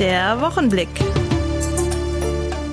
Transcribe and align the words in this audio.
Der 0.00 0.40
Wochenblick. 0.40 0.88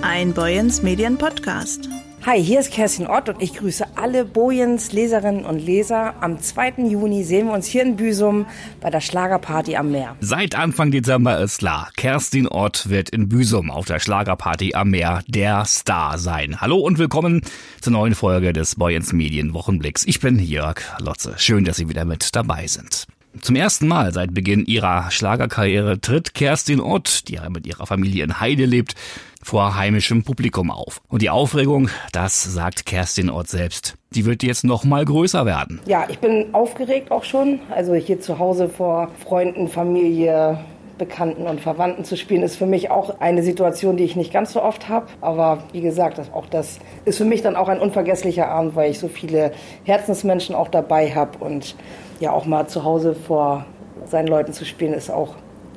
Ein 0.01 0.33
Boyens 0.33 0.81
Medien 0.81 1.19
Podcast. 1.19 1.87
Hi, 2.25 2.43
hier 2.43 2.59
ist 2.59 2.71
Kerstin 2.71 3.05
Ott 3.05 3.29
und 3.29 3.39
ich 3.43 3.53
grüße 3.53 3.85
alle 3.95 4.25
Boyens 4.25 4.91
Leserinnen 4.91 5.45
und 5.45 5.59
Leser. 5.59 6.15
Am 6.21 6.41
2. 6.41 6.87
Juni 6.89 7.23
sehen 7.23 7.45
wir 7.45 7.53
uns 7.53 7.67
hier 7.67 7.83
in 7.83 7.95
Büsum 7.95 8.47
bei 8.79 8.89
der 8.89 9.01
Schlagerparty 9.01 9.75
am 9.75 9.91
Meer. 9.91 10.15
Seit 10.19 10.55
Anfang 10.55 10.89
Dezember 10.89 11.37
ist 11.39 11.59
klar, 11.59 11.91
Kerstin 11.95 12.47
Ott 12.47 12.89
wird 12.89 13.11
in 13.11 13.29
Büsum 13.29 13.69
auf 13.69 13.85
der 13.85 13.99
Schlagerparty 13.99 14.73
am 14.73 14.89
Meer 14.89 15.21
der 15.27 15.65
Star 15.65 16.17
sein. 16.17 16.59
Hallo 16.59 16.77
und 16.77 16.97
willkommen 16.97 17.41
zur 17.81 17.93
neuen 17.93 18.15
Folge 18.15 18.51
des 18.51 18.75
Boyens 18.75 19.13
Medien 19.13 19.53
Wochenblicks. 19.53 20.05
Ich 20.07 20.19
bin 20.19 20.39
Jörg 20.39 20.81
Lotze. 20.99 21.35
Schön, 21.37 21.65
dass 21.65 21.77
Sie 21.77 21.87
wieder 21.87 22.05
mit 22.05 22.35
dabei 22.35 22.65
sind. 22.65 23.05
Zum 23.39 23.55
ersten 23.55 23.87
Mal 23.87 24.13
seit 24.13 24.33
Beginn 24.33 24.65
ihrer 24.65 25.09
Schlagerkarriere 25.09 26.01
tritt 26.01 26.33
Kerstin 26.33 26.81
Ott, 26.81 27.29
die 27.29 27.39
mit 27.49 27.65
ihrer 27.65 27.87
Familie 27.87 28.25
in 28.25 28.41
Heide 28.41 28.65
lebt, 28.65 28.95
vor 29.41 29.77
heimischem 29.77 30.23
Publikum 30.23 30.69
auf. 30.69 31.01
Und 31.07 31.21
die 31.21 31.29
Aufregung, 31.29 31.89
das 32.11 32.43
sagt 32.43 32.85
Kerstin 32.85 33.29
Ott 33.29 33.47
selbst, 33.47 33.95
die 34.13 34.25
wird 34.25 34.43
jetzt 34.43 34.65
noch 34.65 34.83
mal 34.83 35.05
größer 35.05 35.45
werden. 35.45 35.79
Ja, 35.85 36.05
ich 36.09 36.19
bin 36.19 36.53
aufgeregt 36.53 37.09
auch 37.09 37.23
schon. 37.23 37.61
Also 37.69 37.93
hier 37.93 38.19
zu 38.19 38.37
Hause 38.37 38.67
vor 38.67 39.09
Freunden, 39.23 39.69
Familie, 39.69 40.59
Bekannten 40.97 41.47
und 41.47 41.61
Verwandten 41.61 42.03
zu 42.03 42.17
spielen, 42.17 42.43
ist 42.43 42.57
für 42.57 42.67
mich 42.67 42.91
auch 42.91 43.21
eine 43.21 43.43
Situation, 43.43 43.95
die 43.95 44.03
ich 44.03 44.17
nicht 44.17 44.33
ganz 44.33 44.51
so 44.51 44.61
oft 44.61 44.89
habe. 44.89 45.07
Aber 45.21 45.63
wie 45.71 45.81
gesagt, 45.81 46.17
das, 46.17 46.31
auch 46.33 46.47
das 46.47 46.79
ist 47.05 47.17
für 47.17 47.25
mich 47.25 47.41
dann 47.41 47.55
auch 47.55 47.69
ein 47.69 47.79
unvergesslicher 47.79 48.49
Abend, 48.49 48.75
weil 48.75 48.91
ich 48.91 48.99
so 48.99 49.07
viele 49.07 49.53
Herzensmenschen 49.85 50.53
auch 50.53 50.67
dabei 50.67 51.15
habe 51.15 51.37
und 51.39 51.75
ja 52.21 52.31
auch 52.31 52.45
mal 52.45 52.67
zu 52.67 52.83
Hause 52.83 53.13
vor 53.13 53.65
seinen 54.05 54.27
Leuten 54.27 54.53
zu 54.53 54.65
spielen, 54.65 54.93
ist 54.93 55.11
auch 55.11 55.35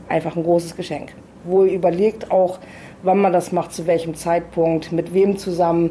einfach 0.08 0.36
ein 0.36 0.44
großes 0.44 0.76
Geschenk. 0.76 1.12
Wohl 1.44 1.68
überlegt 1.68 2.30
auch, 2.30 2.58
wann 3.02 3.18
man 3.18 3.32
das 3.32 3.52
macht, 3.52 3.72
zu 3.72 3.86
welchem 3.86 4.14
Zeitpunkt, 4.14 4.92
mit 4.92 5.12
wem 5.12 5.36
zusammen. 5.36 5.90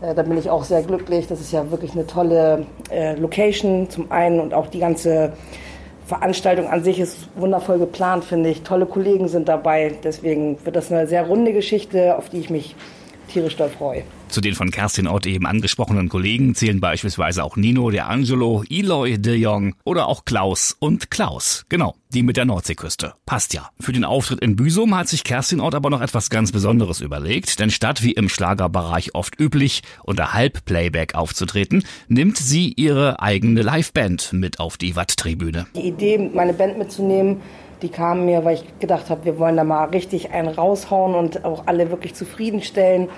Äh, 0.00 0.14
da 0.14 0.22
bin 0.22 0.38
ich 0.38 0.48
auch 0.50 0.64
sehr 0.64 0.82
glücklich. 0.82 1.26
Das 1.26 1.40
ist 1.40 1.52
ja 1.52 1.70
wirklich 1.70 1.92
eine 1.92 2.06
tolle 2.06 2.66
äh, 2.90 3.14
Location 3.16 3.90
zum 3.90 4.10
einen 4.10 4.40
und 4.40 4.54
auch 4.54 4.68
die 4.68 4.80
ganze 4.80 5.32
Veranstaltung 6.06 6.66
an 6.66 6.82
sich 6.82 6.98
ist 6.98 7.28
wundervoll 7.36 7.78
geplant, 7.78 8.24
finde 8.24 8.50
ich. 8.50 8.62
Tolle 8.62 8.86
Kollegen 8.86 9.28
sind 9.28 9.48
dabei. 9.48 9.92
Deswegen 10.02 10.58
wird 10.64 10.74
das 10.74 10.90
eine 10.90 11.06
sehr 11.06 11.24
runde 11.24 11.52
Geschichte, 11.52 12.16
auf 12.16 12.28
die 12.28 12.40
ich 12.40 12.50
mich 12.50 12.74
tierisch 13.28 13.56
doll 13.56 13.68
freue. 13.68 14.02
Zu 14.30 14.40
den 14.40 14.54
von 14.54 14.70
Kerstin 14.70 15.08
Ott 15.08 15.26
eben 15.26 15.44
angesprochenen 15.44 16.08
Kollegen 16.08 16.54
zählen 16.54 16.78
beispielsweise 16.78 17.42
auch 17.42 17.56
Nino, 17.56 17.90
der 17.90 18.08
Angelo, 18.08 18.62
Eloy 18.70 19.18
de 19.18 19.34
Jong 19.34 19.74
oder 19.82 20.06
auch 20.06 20.24
Klaus 20.24 20.76
und 20.78 21.10
Klaus. 21.10 21.64
Genau, 21.68 21.96
die 22.10 22.22
mit 22.22 22.36
der 22.36 22.44
Nordseeküste. 22.44 23.14
Passt 23.26 23.54
ja. 23.54 23.70
Für 23.80 23.92
den 23.92 24.04
Auftritt 24.04 24.38
in 24.38 24.54
Büsum 24.54 24.96
hat 24.96 25.08
sich 25.08 25.24
Kerstin 25.24 25.60
Ott 25.60 25.74
aber 25.74 25.90
noch 25.90 26.00
etwas 26.00 26.30
ganz 26.30 26.52
Besonderes 26.52 27.00
überlegt, 27.00 27.58
denn 27.58 27.70
statt 27.70 28.04
wie 28.04 28.12
im 28.12 28.28
Schlagerbereich 28.28 29.16
oft 29.16 29.38
üblich 29.40 29.82
unter 30.04 30.32
Halbplayback 30.32 31.16
aufzutreten, 31.16 31.82
nimmt 32.06 32.38
sie 32.38 32.72
ihre 32.76 33.20
eigene 33.20 33.62
Liveband 33.62 34.32
mit 34.32 34.60
auf 34.60 34.76
die 34.76 34.94
Watttribüne. 34.94 35.66
Die 35.74 35.88
Idee, 35.88 36.30
meine 36.32 36.52
Band 36.52 36.78
mitzunehmen, 36.78 37.40
die 37.82 37.88
kam 37.88 38.26
mir, 38.26 38.44
weil 38.44 38.56
ich 38.56 38.78
gedacht 38.78 39.10
habe, 39.10 39.24
wir 39.24 39.38
wollen 39.38 39.56
da 39.56 39.64
mal 39.64 39.86
richtig 39.86 40.30
einen 40.30 40.48
raushauen 40.48 41.14
und 41.14 41.44
auch 41.44 41.66
alle 41.66 41.90
wirklich 41.90 42.14
zufriedenstellen. 42.14 43.08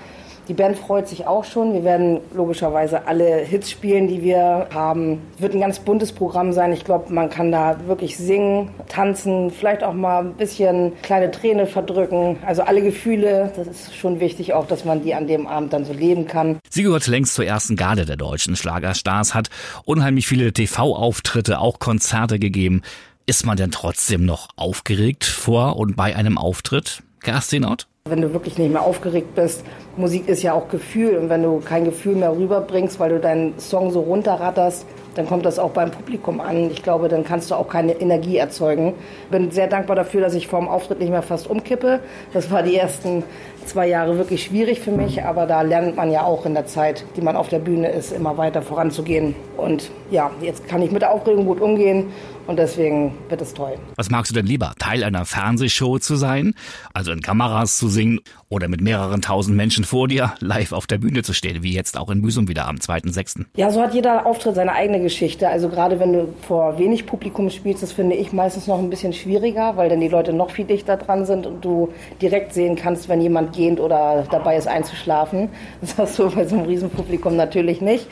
Die 0.49 0.53
Band 0.53 0.77
freut 0.77 1.07
sich 1.07 1.25
auch 1.25 1.45
schon. 1.45 1.73
Wir 1.73 1.85
werden 1.85 2.19
logischerweise 2.33 3.07
alle 3.07 3.37
Hits 3.37 3.71
spielen, 3.71 4.07
die 4.07 4.21
wir 4.21 4.67
haben. 4.73 5.21
Es 5.35 5.41
wird 5.41 5.53
ein 5.53 5.61
ganz 5.61 5.79
buntes 5.79 6.11
Programm 6.11 6.51
sein. 6.51 6.73
Ich 6.73 6.83
glaube, 6.83 7.13
man 7.13 7.29
kann 7.29 7.51
da 7.51 7.77
wirklich 7.87 8.17
singen, 8.17 8.69
tanzen, 8.89 9.51
vielleicht 9.51 9.83
auch 9.83 9.93
mal 9.93 10.19
ein 10.19 10.33
bisschen 10.33 10.91
kleine 11.01 11.31
Träne 11.31 11.65
verdrücken. 11.65 12.37
Also 12.45 12.63
alle 12.63 12.81
Gefühle, 12.81 13.53
das 13.55 13.67
ist 13.67 13.95
schon 13.95 14.19
wichtig 14.19 14.53
auch, 14.53 14.67
dass 14.67 14.83
man 14.83 15.01
die 15.01 15.13
an 15.13 15.27
dem 15.27 15.47
Abend 15.47 15.71
dann 15.71 15.85
so 15.85 15.93
leben 15.93 16.27
kann. 16.27 16.59
Sie 16.69 16.83
gehört 16.83 17.07
längst 17.07 17.35
zur 17.35 17.45
ersten 17.45 17.77
Garde 17.77 18.05
der 18.05 18.17
deutschen 18.17 18.57
Schlagerstars, 18.57 19.33
hat 19.33 19.49
unheimlich 19.85 20.27
viele 20.27 20.51
TV-Auftritte, 20.51 21.59
auch 21.59 21.79
Konzerte 21.79 22.37
gegeben. 22.37 22.81
Ist 23.25 23.45
man 23.45 23.55
denn 23.55 23.71
trotzdem 23.71 24.25
noch 24.25 24.49
aufgeregt 24.57 25.23
vor 25.23 25.77
und 25.77 25.95
bei 25.95 26.15
einem 26.17 26.37
Auftritt? 26.37 27.01
Kerstin 27.21 27.63
Ott? 27.63 27.87
Wenn 28.09 28.19
du 28.19 28.33
wirklich 28.33 28.57
nicht 28.57 28.69
mehr 28.69 28.81
aufgeregt 28.81 29.33
bist, 29.33 29.63
Musik 29.95 30.27
ist 30.27 30.43
ja 30.43 30.51
auch 30.51 30.67
Gefühl 30.67 31.15
und 31.15 31.29
wenn 31.29 31.41
du 31.41 31.61
kein 31.61 31.85
Gefühl 31.85 32.17
mehr 32.17 32.35
rüberbringst, 32.35 32.99
weil 32.99 33.11
du 33.11 33.19
deinen 33.21 33.57
Song 33.59 33.91
so 33.91 34.01
runterratterst, 34.01 34.85
dann 35.15 35.25
kommt 35.25 35.45
das 35.45 35.57
auch 35.57 35.69
beim 35.69 35.89
Publikum 35.89 36.41
an. 36.41 36.69
Ich 36.69 36.83
glaube, 36.83 37.07
dann 37.07 37.23
kannst 37.23 37.49
du 37.49 37.55
auch 37.55 37.69
keine 37.69 37.93
Energie 37.93 38.35
erzeugen. 38.35 38.93
Bin 39.31 39.51
sehr 39.51 39.67
dankbar 39.67 39.95
dafür, 39.95 40.19
dass 40.19 40.33
ich 40.33 40.47
vor 40.47 40.59
dem 40.59 40.67
Auftritt 40.67 40.99
nicht 40.99 41.11
mehr 41.11 41.21
fast 41.21 41.49
umkippe. 41.49 42.01
Das 42.33 42.51
war 42.51 42.61
die 42.61 42.75
ersten 42.75 43.23
zwei 43.65 43.87
Jahre 43.87 44.17
wirklich 44.17 44.43
schwierig 44.43 44.81
für 44.81 44.91
mich, 44.91 45.23
aber 45.23 45.45
da 45.45 45.61
lernt 45.61 45.95
man 45.95 46.11
ja 46.11 46.25
auch 46.25 46.45
in 46.45 46.55
der 46.55 46.65
Zeit, 46.65 47.05
die 47.15 47.21
man 47.21 47.37
auf 47.37 47.47
der 47.47 47.59
Bühne 47.59 47.89
ist, 47.89 48.11
immer 48.11 48.37
weiter 48.37 48.61
voranzugehen. 48.61 49.33
Und 49.55 49.91
ja, 50.11 50.29
jetzt 50.41 50.67
kann 50.67 50.81
ich 50.81 50.91
mit 50.91 51.03
der 51.03 51.11
Aufregung 51.13 51.45
gut 51.45 51.61
umgehen 51.61 52.11
und 52.47 52.57
deswegen 52.57 53.13
wird 53.29 53.41
es 53.41 53.53
toll. 53.53 53.75
Was 53.95 54.09
magst 54.09 54.31
du 54.31 54.35
denn 54.35 54.45
lieber? 54.45 54.73
Teil 54.79 55.03
einer 55.03 55.25
Fernsehshow 55.25 55.99
zu 55.99 56.15
sein, 56.15 56.53
also 56.93 57.11
in 57.11 57.21
Kameras 57.21 57.77
zu 57.77 57.87
singen 57.87 58.19
oder 58.49 58.67
mit 58.67 58.81
mehreren 58.81 59.21
tausend 59.21 59.57
Menschen 59.57 59.83
vor 59.83 60.07
dir 60.07 60.33
live 60.39 60.71
auf 60.73 60.87
der 60.87 60.97
Bühne 60.97 61.23
zu 61.23 61.33
stehen, 61.33 61.63
wie 61.63 61.73
jetzt 61.73 61.97
auch 61.97 62.09
in 62.09 62.21
Büsum 62.21 62.47
wieder 62.47 62.67
am 62.67 62.75
2.6.? 62.75 63.45
Ja, 63.55 63.71
so 63.71 63.81
hat 63.81 63.93
jeder 63.93 64.25
Auftritt 64.25 64.55
seine 64.55 64.73
eigene 64.73 65.01
Geschichte. 65.01 65.47
Also 65.47 65.69
gerade 65.69 65.99
wenn 65.99 66.13
du 66.13 66.33
vor 66.47 66.77
wenig 66.77 67.05
Publikum 67.05 67.49
spielst, 67.49 67.83
das 67.83 67.91
finde 67.91 68.15
ich 68.15 68.33
meistens 68.33 68.67
noch 68.67 68.79
ein 68.79 68.89
bisschen 68.89 69.13
schwieriger, 69.13 69.77
weil 69.77 69.89
dann 69.89 70.01
die 70.01 70.07
Leute 70.07 70.33
noch 70.33 70.51
viel 70.51 70.65
dichter 70.65 70.97
dran 70.97 71.25
sind 71.25 71.45
und 71.45 71.63
du 71.63 71.93
direkt 72.21 72.53
sehen 72.53 72.75
kannst, 72.75 73.09
wenn 73.09 73.21
jemand 73.21 73.53
gehend 73.53 73.79
oder 73.79 74.25
dabei 74.29 74.57
ist 74.57 74.67
einzuschlafen. 74.67 75.49
Das 75.81 75.97
hast 75.97 76.19
du 76.19 76.29
bei 76.29 76.45
so 76.45 76.55
einem 76.55 76.65
Riesenpublikum 76.65 77.35
natürlich 77.35 77.81
nicht. 77.81 78.07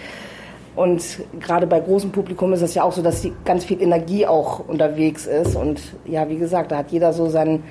Und 0.76 1.04
gerade 1.40 1.68
bei 1.68 1.80
großem 1.80 2.12
Publikum 2.12 2.54
ist 2.54 2.62
es 2.62 2.74
ja 2.74 2.84
auch 2.84 2.94
so, 2.94 3.02
dass 3.02 3.28
ganz 3.44 3.66
viel 3.66 3.82
Energie 3.82 4.26
auch 4.26 4.59
unterwegs 4.59 5.26
ist. 5.26 5.56
Und 5.56 5.82
ja, 6.06 6.30
wie 6.30 6.38
gesagt, 6.38 6.72
da 6.72 6.78
hat 6.78 6.92
jeder 6.92 7.14
so 7.14 7.30
seinen 7.30 7.64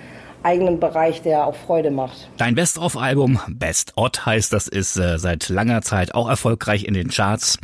eigenen 0.43 0.81
Bereich, 0.81 1.23
der 1.23 1.47
auch 1.47 1.55
Freude 1.55 1.91
macht. 1.91 2.29
Dein 2.37 2.55
Best-of-Album, 2.55 3.41
Best 3.49 3.93
Odd 3.97 4.21
heißt 4.25 4.53
das, 4.53 4.69
ist 4.69 4.97
äh, 4.97 5.19
seit 5.19 5.49
langer 5.49 5.83
Zeit 5.83 6.15
auch 6.15 6.29
erfolgreich 6.29 6.85
in 6.85 6.95
den 6.95 7.09
Charts. 7.09 7.59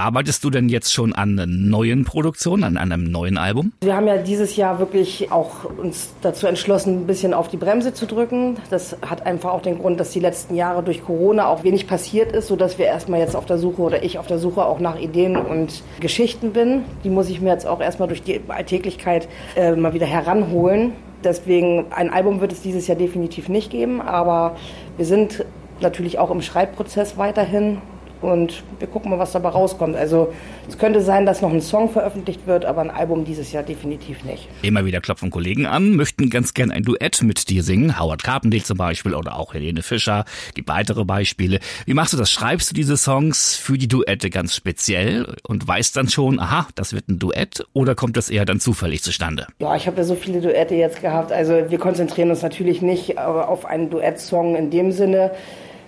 Arbeitest 0.00 0.42
du 0.44 0.48
denn 0.48 0.70
jetzt 0.70 0.94
schon 0.94 1.12
an 1.12 1.34
neuen 1.68 2.06
Produktionen, 2.06 2.64
an 2.64 2.78
einem 2.78 3.04
neuen 3.04 3.36
Album? 3.36 3.72
Wir 3.82 3.94
haben 3.94 4.06
ja 4.06 4.16
dieses 4.16 4.56
Jahr 4.56 4.78
wirklich 4.78 5.30
auch 5.30 5.64
uns 5.64 6.14
dazu 6.22 6.46
entschlossen, 6.46 7.02
ein 7.02 7.06
bisschen 7.06 7.34
auf 7.34 7.48
die 7.48 7.58
Bremse 7.58 7.92
zu 7.92 8.06
drücken. 8.06 8.56
Das 8.70 8.96
hat 9.02 9.26
einfach 9.26 9.50
auch 9.50 9.60
den 9.60 9.78
Grund, 9.78 10.00
dass 10.00 10.10
die 10.10 10.20
letzten 10.20 10.54
Jahre 10.54 10.82
durch 10.82 11.04
Corona 11.04 11.48
auch 11.48 11.64
wenig 11.64 11.86
passiert 11.86 12.32
ist, 12.32 12.46
sodass 12.46 12.78
wir 12.78 12.86
erstmal 12.86 13.20
jetzt 13.20 13.36
auf 13.36 13.44
der 13.44 13.58
Suche 13.58 13.82
oder 13.82 14.02
ich 14.02 14.18
auf 14.18 14.26
der 14.26 14.38
Suche 14.38 14.64
auch 14.64 14.80
nach 14.80 14.98
Ideen 14.98 15.36
und 15.36 15.82
Geschichten 16.00 16.52
bin. 16.52 16.84
Die 17.04 17.10
muss 17.10 17.28
ich 17.28 17.42
mir 17.42 17.50
jetzt 17.50 17.66
auch 17.66 17.82
erstmal 17.82 18.08
durch 18.08 18.22
die 18.22 18.40
Alltäglichkeit 18.48 19.28
äh, 19.54 19.76
mal 19.76 19.92
wieder 19.92 20.06
heranholen. 20.06 20.94
Deswegen 21.22 21.84
ein 21.90 22.10
Album 22.10 22.40
wird 22.40 22.52
es 22.52 22.62
dieses 22.62 22.86
Jahr 22.86 22.96
definitiv 22.96 23.50
nicht 23.50 23.70
geben, 23.70 24.00
aber 24.00 24.56
wir 24.96 25.04
sind 25.04 25.44
natürlich 25.80 26.18
auch 26.18 26.30
im 26.30 26.40
Schreibprozess 26.40 27.18
weiterhin 27.18 27.82
und 28.22 28.62
wir 28.78 28.88
gucken 28.88 29.10
mal, 29.10 29.18
was 29.18 29.32
dabei 29.32 29.50
rauskommt. 29.50 29.96
Also 29.96 30.32
es 30.68 30.78
könnte 30.78 31.00
sein, 31.00 31.26
dass 31.26 31.40
noch 31.40 31.52
ein 31.52 31.60
Song 31.60 31.90
veröffentlicht 31.90 32.46
wird, 32.46 32.64
aber 32.64 32.80
ein 32.80 32.90
Album 32.90 33.24
dieses 33.24 33.52
Jahr 33.52 33.62
definitiv 33.62 34.24
nicht. 34.24 34.48
Immer 34.62 34.84
wieder 34.84 35.00
klopfen 35.00 35.30
Kollegen 35.30 35.66
an, 35.66 35.96
möchten 35.96 36.30
ganz 36.30 36.54
gern 36.54 36.70
ein 36.70 36.82
Duett 36.82 37.22
mit 37.22 37.48
dir 37.48 37.62
singen. 37.62 37.98
Howard 37.98 38.22
Carpendale 38.22 38.62
zum 38.62 38.76
Beispiel 38.76 39.14
oder 39.14 39.36
auch 39.36 39.54
Helene 39.54 39.82
Fischer. 39.82 40.24
Gibt 40.54 40.68
weitere 40.68 41.04
Beispiele. 41.04 41.60
Wie 41.86 41.94
machst 41.94 42.12
du 42.12 42.16
das? 42.16 42.30
Schreibst 42.30 42.70
du 42.70 42.74
diese 42.74 42.96
Songs 42.96 43.56
für 43.56 43.78
die 43.78 43.88
Duette 43.88 44.30
ganz 44.30 44.54
speziell 44.54 45.36
und 45.46 45.66
weißt 45.66 45.96
dann 45.96 46.08
schon, 46.08 46.40
aha, 46.40 46.68
das 46.74 46.92
wird 46.92 47.08
ein 47.08 47.18
Duett 47.18 47.66
oder 47.72 47.94
kommt 47.94 48.16
das 48.16 48.30
eher 48.30 48.44
dann 48.44 48.60
zufällig 48.60 49.02
zustande? 49.02 49.46
Ja, 49.58 49.76
ich 49.76 49.86
habe 49.86 49.98
ja 49.98 50.04
so 50.04 50.14
viele 50.14 50.40
Duette 50.40 50.74
jetzt 50.74 51.00
gehabt. 51.00 51.32
Also 51.32 51.70
wir 51.70 51.78
konzentrieren 51.78 52.30
uns 52.30 52.42
natürlich 52.42 52.82
nicht 52.82 53.18
auf 53.18 53.64
einen 53.64 53.90
Duettsong 53.90 54.56
in 54.56 54.70
dem 54.70 54.92
Sinne 54.92 55.30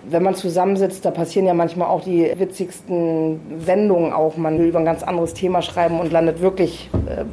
wenn 0.09 0.23
man 0.23 0.35
zusammensitzt, 0.35 1.05
da 1.05 1.11
passieren 1.11 1.47
ja 1.47 1.53
manchmal 1.53 1.87
auch 1.87 2.01
die 2.01 2.31
witzigsten 2.37 3.39
Wendungen 3.65 4.11
auch. 4.13 4.37
Man 4.37 4.59
will 4.59 4.67
über 4.67 4.79
ein 4.79 4.85
ganz 4.85 5.03
anderes 5.03 5.33
Thema 5.33 5.61
schreiben 5.61 5.99
und 5.99 6.11
landet 6.11 6.41
wirklich 6.41 6.89
äh, 7.07 7.25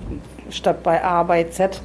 statt 0.53 0.83
bei 0.83 1.03
A 1.03 1.23
bei 1.23 1.45
Z. 1.45 1.81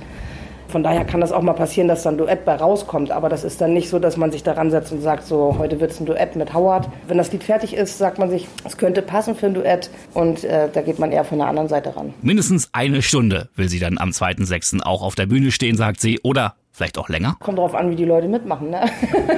Von 0.67 0.83
daher 0.83 1.05
kann 1.05 1.21
das 1.21 1.31
auch 1.31 1.41
mal 1.41 1.53
passieren, 1.53 1.87
dass 1.87 2.03
dann 2.03 2.15
ein 2.15 2.17
Duett 2.17 2.45
bei 2.45 2.55
rauskommt. 2.55 3.11
Aber 3.11 3.29
das 3.29 3.43
ist 3.43 3.61
dann 3.61 3.73
nicht 3.73 3.89
so, 3.89 3.99
dass 3.99 4.17
man 4.17 4.31
sich 4.31 4.43
daran 4.43 4.71
setzt 4.71 4.91
und 4.91 5.01
sagt, 5.01 5.25
so, 5.25 5.55
heute 5.57 5.79
wird 5.79 5.91
es 5.91 5.99
ein 5.99 6.05
Duett 6.05 6.35
mit 6.35 6.53
Howard. 6.53 6.89
Wenn 7.07 7.17
das 7.17 7.31
Lied 7.31 7.43
fertig 7.43 7.75
ist, 7.75 7.97
sagt 7.97 8.19
man 8.19 8.29
sich, 8.29 8.47
es 8.63 8.77
könnte 8.77 9.01
passen 9.01 9.35
für 9.35 9.47
ein 9.47 9.53
Duett. 9.53 9.89
Und 10.13 10.43
äh, 10.43 10.69
da 10.71 10.81
geht 10.81 10.99
man 10.99 11.11
eher 11.11 11.23
von 11.23 11.37
der 11.37 11.47
anderen 11.47 11.69
Seite 11.69 11.95
ran. 11.95 12.13
Mindestens 12.21 12.69
eine 12.73 13.01
Stunde 13.01 13.49
will 13.55 13.69
sie 13.69 13.79
dann 13.79 13.97
am 13.97 14.09
2.6. 14.09 14.81
auch 14.83 15.01
auf 15.01 15.15
der 15.15 15.25
Bühne 15.25 15.51
stehen, 15.51 15.77
sagt 15.77 16.01
sie. 16.01 16.19
Oder 16.23 16.55
Vielleicht 16.75 16.97
auch 16.97 17.07
länger? 17.07 17.37
Kommt 17.39 17.57
drauf 17.57 17.73
an, 17.73 17.89
wie 17.89 17.95
die 17.95 18.03
Leute 18.03 18.27
mitmachen. 18.27 18.69
Ne? 18.69 18.81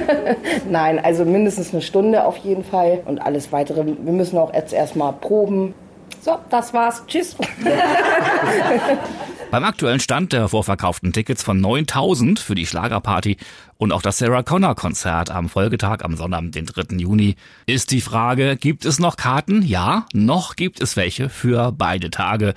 Nein, 0.68 0.98
also 0.98 1.24
mindestens 1.24 1.72
eine 1.72 1.82
Stunde 1.82 2.24
auf 2.24 2.36
jeden 2.38 2.64
Fall. 2.64 3.02
Und 3.04 3.20
alles 3.20 3.52
weitere, 3.52 3.86
wir 3.86 4.12
müssen 4.12 4.36
auch 4.38 4.52
jetzt 4.52 4.72
erstmal 4.72 5.12
proben. 5.12 5.72
So, 6.20 6.38
das 6.50 6.74
war's. 6.74 7.02
Tschüss. 7.06 7.36
Beim 9.50 9.64
aktuellen 9.64 10.00
Stand 10.00 10.34
der 10.34 10.48
vorverkauften 10.48 11.12
Tickets 11.12 11.42
von 11.42 11.60
9000 11.60 12.38
für 12.38 12.54
die 12.54 12.66
Schlagerparty 12.66 13.38
und 13.78 13.92
auch 13.92 14.02
das 14.02 14.18
Sarah 14.18 14.42
Connor 14.42 14.74
Konzert 14.74 15.30
am 15.30 15.48
Folgetag 15.48 16.04
am 16.04 16.16
Sonntag, 16.16 16.52
den 16.52 16.66
3. 16.66 16.96
Juni, 16.96 17.36
ist 17.64 17.90
die 17.90 18.02
Frage, 18.02 18.56
gibt 18.56 18.84
es 18.84 18.98
noch 18.98 19.16
Karten? 19.16 19.62
Ja, 19.62 20.06
noch 20.12 20.54
gibt 20.56 20.82
es 20.82 20.96
welche 20.96 21.30
für 21.30 21.72
beide 21.72 22.10
Tage. 22.10 22.52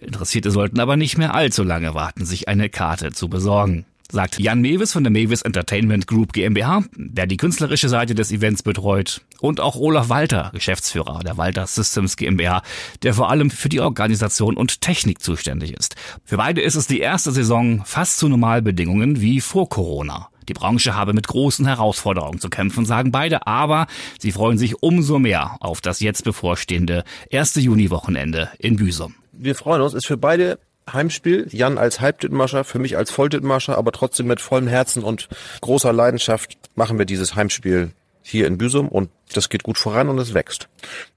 Interessierte 0.00 0.52
sollten 0.52 0.78
aber 0.78 0.96
nicht 0.96 1.18
mehr 1.18 1.34
allzu 1.34 1.64
lange 1.64 1.94
warten, 1.94 2.24
sich 2.24 2.46
eine 2.46 2.68
Karte 2.68 3.10
zu 3.12 3.28
besorgen 3.28 3.84
sagt 4.10 4.38
Jan 4.38 4.60
Mewes 4.60 4.92
von 4.92 5.04
der 5.04 5.10
Mewes 5.10 5.42
Entertainment 5.42 6.06
Group 6.06 6.32
GmbH, 6.32 6.84
der 6.96 7.26
die 7.26 7.36
künstlerische 7.36 7.88
Seite 7.88 8.14
des 8.14 8.32
Events 8.32 8.62
betreut, 8.62 9.20
und 9.40 9.60
auch 9.60 9.76
Olaf 9.76 10.08
Walter, 10.08 10.50
Geschäftsführer 10.54 11.20
der 11.20 11.36
Walter 11.36 11.66
Systems 11.66 12.16
GmbH, 12.16 12.62
der 13.02 13.14
vor 13.14 13.30
allem 13.30 13.50
für 13.50 13.68
die 13.68 13.80
Organisation 13.80 14.56
und 14.56 14.80
Technik 14.80 15.22
zuständig 15.22 15.74
ist. 15.74 15.96
Für 16.24 16.38
beide 16.38 16.60
ist 16.60 16.74
es 16.74 16.86
die 16.86 17.00
erste 17.00 17.32
Saison 17.32 17.82
fast 17.84 18.18
zu 18.18 18.28
Normalbedingungen 18.28 19.20
wie 19.20 19.40
vor 19.40 19.68
Corona. 19.68 20.28
Die 20.48 20.54
Branche 20.54 20.94
habe 20.94 21.12
mit 21.12 21.28
großen 21.28 21.66
Herausforderungen 21.66 22.40
zu 22.40 22.48
kämpfen, 22.48 22.86
sagen 22.86 23.12
beide, 23.12 23.46
aber 23.46 23.86
sie 24.18 24.32
freuen 24.32 24.56
sich 24.56 24.82
umso 24.82 25.18
mehr 25.18 25.56
auf 25.60 25.82
das 25.82 26.00
jetzt 26.00 26.24
bevorstehende 26.24 27.04
erste 27.28 27.60
Juniwochenende 27.60 28.48
in 28.58 28.76
Büsum. 28.76 29.14
Wir 29.32 29.54
freuen 29.54 29.82
uns, 29.82 29.92
ist 29.94 30.06
für 30.06 30.16
beide 30.16 30.58
Heimspiel. 30.92 31.46
Jan 31.50 31.78
als 31.78 32.00
Halbdittmascher, 32.00 32.64
für 32.64 32.78
mich 32.78 32.96
als 32.96 33.10
Volldittmascher, 33.10 33.76
aber 33.76 33.92
trotzdem 33.92 34.26
mit 34.26 34.40
vollem 34.40 34.68
Herzen 34.68 35.02
und 35.02 35.28
großer 35.60 35.92
Leidenschaft 35.92 36.56
machen 36.74 36.98
wir 36.98 37.06
dieses 37.06 37.34
Heimspiel 37.34 37.92
hier 38.28 38.46
in 38.46 38.58
Büsum 38.58 38.88
und 38.88 39.10
das 39.34 39.48
geht 39.48 39.62
gut 39.62 39.78
voran 39.78 40.08
und 40.08 40.18
es 40.18 40.34
wächst. 40.34 40.68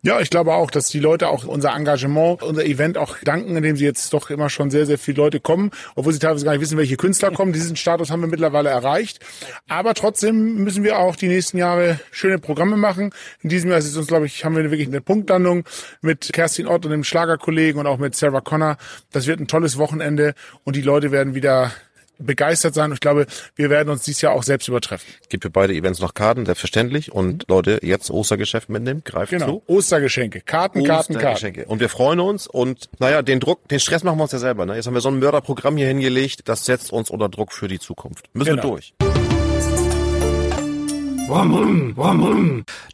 Ja, 0.01 0.19
ich 0.19 0.29
glaube 0.29 0.53
auch, 0.53 0.71
dass 0.71 0.87
die 0.87 0.99
Leute 0.99 1.29
auch 1.29 1.45
unser 1.45 1.73
Engagement, 1.75 2.41
unser 2.41 2.65
Event 2.65 2.97
auch 2.97 3.17
danken, 3.23 3.55
indem 3.55 3.75
sie 3.75 3.85
jetzt 3.85 4.13
doch 4.13 4.29
immer 4.29 4.49
schon 4.49 4.69
sehr, 4.69 4.85
sehr 4.85 4.97
viele 4.97 5.17
Leute 5.17 5.39
kommen, 5.39 5.71
obwohl 5.95 6.13
sie 6.13 6.19
teilweise 6.19 6.45
gar 6.45 6.51
nicht 6.53 6.61
wissen, 6.61 6.77
welche 6.77 6.97
Künstler 6.97 7.31
kommen. 7.31 7.53
Diesen 7.53 7.75
Status 7.75 8.11
haben 8.11 8.21
wir 8.21 8.27
mittlerweile 8.27 8.69
erreicht. 8.69 9.19
Aber 9.67 9.93
trotzdem 9.93 10.63
müssen 10.63 10.83
wir 10.83 10.99
auch 10.99 11.15
die 11.15 11.27
nächsten 11.27 11.57
Jahre 11.57 11.99
schöne 12.11 12.39
Programme 12.39 12.77
machen. 12.77 13.13
In 13.41 13.49
diesem 13.49 13.69
Jahr 13.69 13.79
ist 13.79 13.85
es 13.85 13.97
uns, 13.97 14.07
glaube 14.07 14.25
ich, 14.25 14.43
haben 14.43 14.55
wir 14.55 14.69
wirklich 14.71 14.87
eine 14.87 15.01
Punktlandung 15.01 15.63
mit 16.01 16.31
Kerstin 16.33 16.67
Ott 16.67 16.85
und 16.85 16.91
dem 16.91 17.03
Schlagerkollegen 17.03 17.79
und 17.79 17.87
auch 17.87 17.97
mit 17.97 18.15
Sarah 18.15 18.41
Connor. 18.41 18.77
Das 19.11 19.27
wird 19.27 19.39
ein 19.39 19.47
tolles 19.47 19.77
Wochenende 19.77 20.33
und 20.63 20.75
die 20.75 20.81
Leute 20.81 21.11
werden 21.11 21.35
wieder 21.35 21.71
begeistert 22.21 22.73
sein. 22.73 22.91
Und 22.91 22.95
ich 22.95 22.99
glaube, 22.99 23.25
wir 23.55 23.69
werden 23.69 23.89
uns 23.89 24.03
dieses 24.03 24.21
Jahr 24.21 24.33
auch 24.33 24.43
selbst 24.43 24.67
übertreffen. 24.67 25.07
Gibt 25.29 25.43
für 25.43 25.49
beide 25.49 25.73
Events 25.73 25.99
noch 25.99 26.13
Karten, 26.13 26.45
selbstverständlich. 26.45 27.11
Und 27.11 27.45
Leute, 27.47 27.79
jetzt 27.81 28.09
Ostergeschäft 28.09 28.69
mitnehmen, 28.69 29.01
greift 29.03 29.31
genau. 29.31 29.45
zu. 29.45 29.63
Ostergeschenke, 29.67 30.41
Karten, 30.41 30.83
Karten, 30.83 31.17
Karten. 31.17 31.63
Und 31.65 31.79
wir 31.79 31.89
freuen 31.89 32.19
uns 32.19 32.47
und 32.47 32.89
naja, 32.99 33.21
den 33.21 33.39
Druck, 33.39 33.67
den 33.69 33.79
Stress 33.79 34.03
machen 34.03 34.17
wir 34.17 34.23
uns 34.23 34.31
ja 34.31 34.39
selber. 34.39 34.65
Ne? 34.65 34.75
Jetzt 34.75 34.87
haben 34.87 34.93
wir 34.93 35.01
so 35.01 35.09
ein 35.09 35.19
Mörderprogramm 35.19 35.77
hier 35.77 35.87
hingelegt, 35.87 36.41
das 36.45 36.65
setzt 36.65 36.91
uns 36.91 37.09
unter 37.09 37.29
Druck 37.29 37.51
für 37.53 37.67
die 37.67 37.79
Zukunft. 37.79 38.25
Müssen 38.33 38.51
genau. 38.51 38.63
wir 38.63 38.69
durch. 38.71 38.93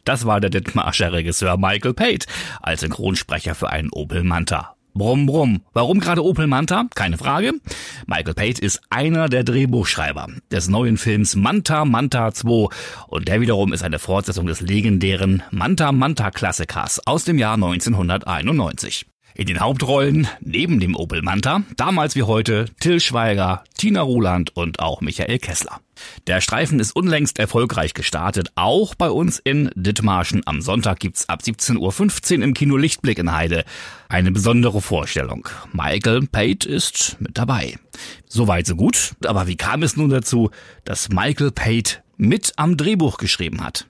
Das 0.04 0.24
war 0.26 0.40
der 0.40 0.50
Dithmarscher 0.50 1.12
Regisseur 1.12 1.56
Michael 1.56 1.92
Pate 1.92 2.26
als 2.62 2.80
Synchronsprecher 2.80 3.56
für 3.56 3.70
einen 3.70 3.90
Opel 3.90 4.22
Manta. 4.22 4.77
Brumm, 4.98 5.26
brumm. 5.26 5.62
Warum 5.72 6.00
gerade 6.00 6.24
Opel 6.24 6.48
Manta? 6.48 6.86
Keine 6.96 7.18
Frage. 7.18 7.52
Michael 8.08 8.34
Pate 8.34 8.60
ist 8.60 8.80
einer 8.90 9.28
der 9.28 9.44
Drehbuchschreiber 9.44 10.26
des 10.50 10.68
neuen 10.68 10.96
Films 10.96 11.36
Manta 11.36 11.84
Manta 11.84 12.34
2 12.34 12.66
und 13.06 13.28
der 13.28 13.40
wiederum 13.40 13.72
ist 13.72 13.84
eine 13.84 14.00
Fortsetzung 14.00 14.46
des 14.46 14.60
legendären 14.60 15.44
Manta 15.52 15.92
Manta 15.92 16.32
Klassikers 16.32 17.00
aus 17.06 17.24
dem 17.24 17.38
Jahr 17.38 17.54
1991. 17.54 19.06
In 19.38 19.46
den 19.46 19.60
Hauptrollen, 19.60 20.26
neben 20.40 20.80
dem 20.80 20.96
Opel 20.96 21.22
Manta, 21.22 21.62
damals 21.76 22.16
wie 22.16 22.24
heute 22.24 22.64
Till 22.80 22.98
Schweiger, 22.98 23.62
Tina 23.76 24.02
Ruland 24.02 24.56
und 24.56 24.80
auch 24.80 25.00
Michael 25.00 25.38
Kessler. 25.38 25.78
Der 26.26 26.40
Streifen 26.40 26.80
ist 26.80 26.90
unlängst 26.90 27.38
erfolgreich 27.38 27.94
gestartet, 27.94 28.50
auch 28.56 28.96
bei 28.96 29.08
uns 29.08 29.38
in 29.38 29.70
Dithmarschen. 29.76 30.42
Am 30.44 30.60
Sonntag 30.60 30.98
gibt's 30.98 31.28
ab 31.28 31.42
17.15 31.44 32.38
Uhr 32.38 32.42
im 32.42 32.52
Kino 32.52 32.76
Lichtblick 32.76 33.20
in 33.20 33.32
Heide 33.32 33.64
eine 34.08 34.32
besondere 34.32 34.82
Vorstellung. 34.82 35.48
Michael 35.72 36.26
Pate 36.26 36.68
ist 36.68 37.16
mit 37.20 37.38
dabei. 37.38 37.78
Soweit 38.26 38.66
so 38.66 38.74
gut, 38.74 39.12
aber 39.24 39.46
wie 39.46 39.56
kam 39.56 39.84
es 39.84 39.96
nun 39.96 40.10
dazu, 40.10 40.50
dass 40.84 41.10
Michael 41.10 41.52
Pate 41.52 42.02
mit 42.16 42.54
am 42.56 42.76
Drehbuch 42.76 43.18
geschrieben 43.18 43.62
hat? 43.62 43.86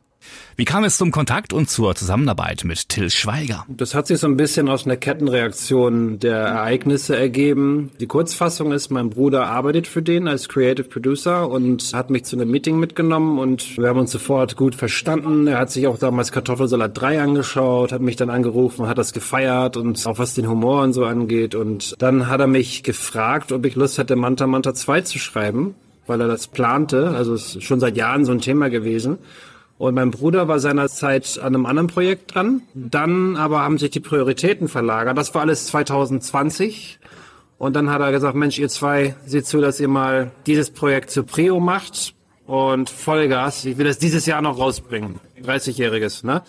Wie 0.57 0.65
kam 0.65 0.83
es 0.83 0.99
zum 0.99 1.13
Kontakt 1.13 1.53
und 1.53 1.71
zur 1.71 1.95
Zusammenarbeit 1.95 2.65
mit 2.65 2.89
Till 2.89 3.11
Schweiger? 3.11 3.65
Das 3.69 3.95
hat 3.95 4.09
sich 4.09 4.19
so 4.19 4.27
ein 4.27 4.37
bisschen 4.37 4.69
aus 4.69 4.87
einer 4.87 4.97
Kettenreaktion 4.97 6.19
der 6.19 6.39
Ereignisse 6.39 7.17
ergeben. 7.17 7.91
Die 8.01 8.09
Kurzfassung 8.09 8.73
ist, 8.73 8.91
mein 8.91 9.11
Bruder 9.11 9.47
arbeitet 9.47 9.87
für 9.87 10.03
den 10.03 10.27
als 10.27 10.49
Creative 10.49 10.89
Producer 10.89 11.49
und 11.49 11.93
hat 11.95 12.11
mich 12.11 12.25
zu 12.25 12.35
einem 12.35 12.51
Meeting 12.51 12.81
mitgenommen 12.81 13.39
und 13.39 13.79
wir 13.79 13.89
haben 13.89 14.01
uns 14.01 14.11
sofort 14.11 14.57
gut 14.57 14.75
verstanden. 14.75 15.47
Er 15.47 15.59
hat 15.59 15.71
sich 15.71 15.87
auch 15.87 15.99
damals 15.99 16.33
Kartoffelsalat 16.33 16.91
3 17.01 17.23
angeschaut, 17.23 17.93
hat 17.93 18.01
mich 18.01 18.17
dann 18.17 18.31
angerufen, 18.31 18.89
hat 18.89 18.99
das 18.99 19.13
gefeiert 19.13 19.77
und 19.77 20.05
auch 20.07 20.19
was 20.19 20.35
den 20.35 20.49
Humor 20.49 20.83
und 20.83 20.93
so 20.93 21.05
angeht. 21.05 21.55
Und 21.55 21.95
dann 21.99 22.27
hat 22.27 22.41
er 22.41 22.49
mich 22.49 22.83
gefragt, 22.83 23.53
ob 23.53 23.65
ich 23.65 23.77
Lust 23.77 23.99
hätte, 23.99 24.17
Manta 24.17 24.49
Manta 24.49 24.75
2 24.75 25.03
zu 25.03 25.21
schreiben 25.21 25.77
weil 26.09 26.21
er 26.21 26.29
das 26.29 26.49
plante. 26.49 27.11
Also 27.11 27.35
es 27.35 27.57
ist 27.57 27.65
schon 27.65 27.81
seit 27.81 27.97
Jahren 27.97 28.25
so 28.25 28.33
ein 28.33 28.41
Thema 28.41 28.71
gewesen. 28.71 29.19
Und 29.79 29.95
mein 29.95 30.11
Bruder 30.11 30.49
war 30.49 30.59
seinerzeit 30.59 31.39
an 31.39 31.55
einem 31.55 31.65
anderen 31.65 31.87
Projekt 31.87 32.35
dran. 32.35 32.63
Dann 32.75 33.37
aber 33.37 33.61
haben 33.61 33.79
sich 33.79 33.91
die 33.91 34.01
Prioritäten 34.01 34.67
verlagert. 34.67 35.17
Das 35.17 35.33
war 35.35 35.43
alles 35.43 35.67
2020. 35.69 36.99
Und 37.59 37.75
dann 37.77 37.91
hat 37.91 38.01
er 38.01 38.11
gesagt, 38.11 38.35
Mensch, 38.35 38.59
ihr 38.59 38.69
zwei, 38.69 39.15
seht 39.25 39.47
zu, 39.47 39.61
dass 39.61 39.79
ihr 39.79 39.89
mal 39.89 40.33
dieses 40.47 40.71
Projekt 40.71 41.11
zur 41.11 41.25
Prio 41.25 41.61
macht 41.61 42.15
und 42.47 42.91
Vollgas. 42.91 43.65
Ich 43.65 43.79
will 43.79 43.87
das 43.87 43.99
dieses 43.99 44.27
Jahr 44.27 44.43
noch 44.43 44.59
rausbringen. 44.59 45.21
30-jähriges, 45.43 46.27
ne? 46.27 46.43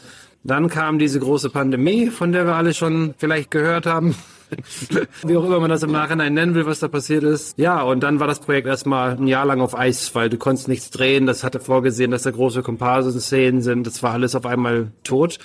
Dann 0.44 0.70
kam 0.70 1.00
diese 1.00 1.20
große 1.20 1.50
Pandemie, 1.50 2.08
von 2.08 2.32
der 2.32 2.46
wir 2.46 2.56
alle 2.56 2.74
schon 2.74 3.14
vielleicht 3.18 3.52
gehört 3.52 3.86
haben. 3.86 4.16
Wie 5.26 5.38
auch 5.38 5.44
immer 5.44 5.60
man 5.60 5.70
das 5.70 5.84
im 5.84 5.92
Nachhinein 5.92 6.34
nennen 6.34 6.56
will, 6.56 6.66
was 6.66 6.80
da 6.80 6.88
passiert 6.88 7.24
ist. 7.24 7.58
Ja, 7.58 7.82
und 7.82 8.02
dann 8.02 8.20
war 8.20 8.28
das 8.28 8.40
Projekt 8.40 8.68
erstmal 8.68 9.12
ein 9.12 9.28
Jahr 9.28 9.46
lang 9.46 9.62
auf 9.62 9.78
Eis, 9.78 10.14
weil 10.16 10.30
du 10.30 10.38
konntest 10.38 10.68
nichts 10.68 10.90
drehen. 10.90 11.26
Das 11.26 11.44
hatte 11.44 11.60
vorgesehen, 11.60 12.12
dass 12.12 12.24
da 12.24 12.32
große 12.32 12.64
Komparsen-Szenen 12.64 13.62
sind. 13.62 13.86
Das 13.86 14.02
war 14.04 14.14
alles 14.14 14.36
auf 14.36 14.46
einmal 14.46 14.92
tot. 15.04 15.40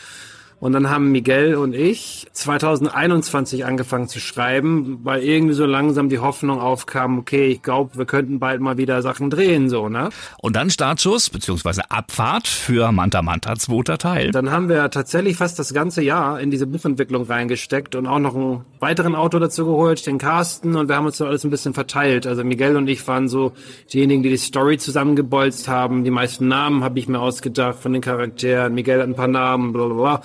Und 0.65 0.73
dann 0.73 0.89
haben 0.89 1.13
Miguel 1.13 1.57
und 1.57 1.75
ich 1.75 2.27
2021 2.33 3.67
angefangen 3.67 4.09
zu 4.09 4.19
schreiben, 4.19 5.01
weil 5.03 5.23
irgendwie 5.23 5.53
so 5.53 5.67
langsam 5.67 6.09
die 6.09 6.21
Hoffnung 6.21 6.59
aufkam, 6.59 7.19
okay, 7.19 7.49
ich 7.49 7.61
glaube, 7.61 7.99
wir 7.99 8.07
könnten 8.07 8.39
bald 8.39 8.63
mal 8.63 8.79
wieder 8.79 9.03
Sachen 9.03 9.29
drehen, 9.29 9.69
so, 9.69 9.91
ne? 9.91 10.09
Und 10.39 10.57
dann 10.57 10.71
Startschuss 10.71 11.29
bzw. 11.29 11.83
Abfahrt 11.91 12.49
für 12.49 12.93
Manta 12.93 13.21
Manta 13.21 13.57
zweiter 13.57 13.99
Teil. 13.99 14.31
Dann 14.31 14.51
haben 14.51 14.71
wir 14.71 14.91
tatsächlich 14.91 15.37
fast 15.37 15.59
das 15.59 15.75
ganze 15.75 16.01
Jahr 16.01 16.41
in 16.41 16.51
diese 16.51 16.67
Buchentwicklung 16.67 17.25
reingesteckt 17.25 17.95
und 17.95 18.07
auch 18.07 18.19
noch 18.19 18.35
einen 18.35 18.65
weiteren 18.81 19.15
Autor 19.15 19.41
dazu 19.41 19.67
geholt, 19.67 20.07
den 20.07 20.17
Carsten, 20.17 20.77
und 20.77 20.89
wir 20.89 20.97
haben 20.97 21.05
uns 21.05 21.19
so 21.19 21.27
alles 21.27 21.45
ein 21.45 21.51
bisschen 21.51 21.75
verteilt. 21.75 22.27
Also 22.27 22.43
Miguel 22.43 22.77
und 22.77 22.89
ich 22.89 23.07
waren 23.07 23.29
so 23.29 23.53
diejenigen, 23.93 24.23
die 24.23 24.31
die 24.31 24.39
Story 24.39 24.79
zusammengebolzt 24.79 25.69
haben. 25.69 26.05
Die 26.05 26.11
meisten 26.11 26.49
Namen 26.49 26.83
habe 26.83 26.99
ich 26.99 27.07
mir 27.07 27.21
ausgedacht 27.21 27.81
von 27.81 27.93
den 27.93 28.01
Charakteren. 28.01 28.75
Miguel 28.75 29.01
hat 29.03 29.09
ein 29.09 29.15
paar 29.15 29.29
Namen, 29.29 29.75
bla 29.75 29.89
bla 29.89 29.95
bla. 29.95 30.23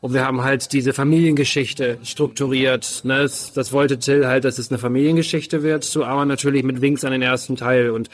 Und 0.00 0.14
wir 0.14 0.24
haben 0.24 0.42
halt 0.42 0.72
diese 0.72 0.92
Familiengeschichte 0.92 1.98
strukturiert. 2.02 3.02
Ne? 3.04 3.22
Das, 3.22 3.52
das 3.52 3.72
wollte 3.72 3.98
Till 3.98 4.26
halt, 4.26 4.44
dass 4.44 4.58
es 4.58 4.70
eine 4.70 4.78
Familiengeschichte 4.78 5.62
wird, 5.62 5.84
so 5.84 6.04
aber 6.04 6.24
natürlich 6.24 6.62
mit 6.62 6.80
Winks 6.80 7.04
an 7.04 7.12
den 7.12 7.22
ersten 7.22 7.56
Teil. 7.56 7.90
Und 7.90 8.10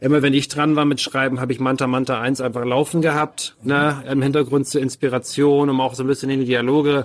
immer 0.00 0.22
wenn 0.22 0.34
ich 0.34 0.48
dran 0.48 0.76
war 0.76 0.84
mit 0.84 1.00
Schreiben, 1.00 1.40
habe 1.40 1.52
ich 1.52 1.60
Manta 1.60 1.86
Manta 1.86 2.20
1 2.20 2.40
einfach 2.40 2.64
laufen 2.64 3.02
gehabt, 3.02 3.56
ne? 3.62 4.02
im 4.10 4.22
Hintergrund 4.22 4.68
zur 4.68 4.80
Inspiration, 4.80 5.70
um 5.70 5.80
auch 5.80 5.94
so 5.94 6.04
ein 6.04 6.06
bisschen 6.06 6.30
in 6.30 6.40
die 6.40 6.46
Dialoge 6.46 7.04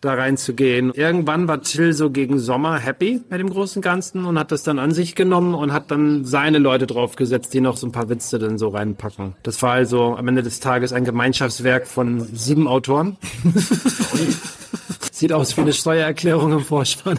da 0.00 0.14
reinzugehen. 0.14 0.92
Irgendwann 0.94 1.46
war 1.46 1.62
Till 1.62 1.92
so 1.92 2.10
gegen 2.10 2.38
Sommer 2.38 2.78
happy 2.78 3.20
bei 3.28 3.38
dem 3.38 3.50
großen 3.50 3.82
Ganzen 3.82 4.24
und 4.24 4.38
hat 4.38 4.50
das 4.50 4.62
dann 4.62 4.78
an 4.78 4.92
sich 4.92 5.14
genommen 5.14 5.54
und 5.54 5.72
hat 5.72 5.90
dann 5.90 6.24
seine 6.24 6.58
Leute 6.58 6.86
draufgesetzt, 6.86 7.52
die 7.52 7.60
noch 7.60 7.76
so 7.76 7.86
ein 7.86 7.92
paar 7.92 8.08
Witze 8.08 8.38
dann 8.38 8.58
so 8.58 8.68
reinpacken. 8.68 9.34
Das 9.42 9.62
war 9.62 9.72
also 9.72 10.16
am 10.16 10.28
Ende 10.28 10.42
des 10.42 10.60
Tages 10.60 10.92
ein 10.92 11.04
Gemeinschaftswerk 11.04 11.86
von 11.86 12.20
sieben 12.34 12.66
Autoren. 12.66 13.16
Sieht 15.12 15.32
aus 15.32 15.56
wie 15.56 15.62
eine 15.62 15.72
Steuererklärung 15.72 16.52
im 16.52 16.60
Vorspann. 16.60 17.18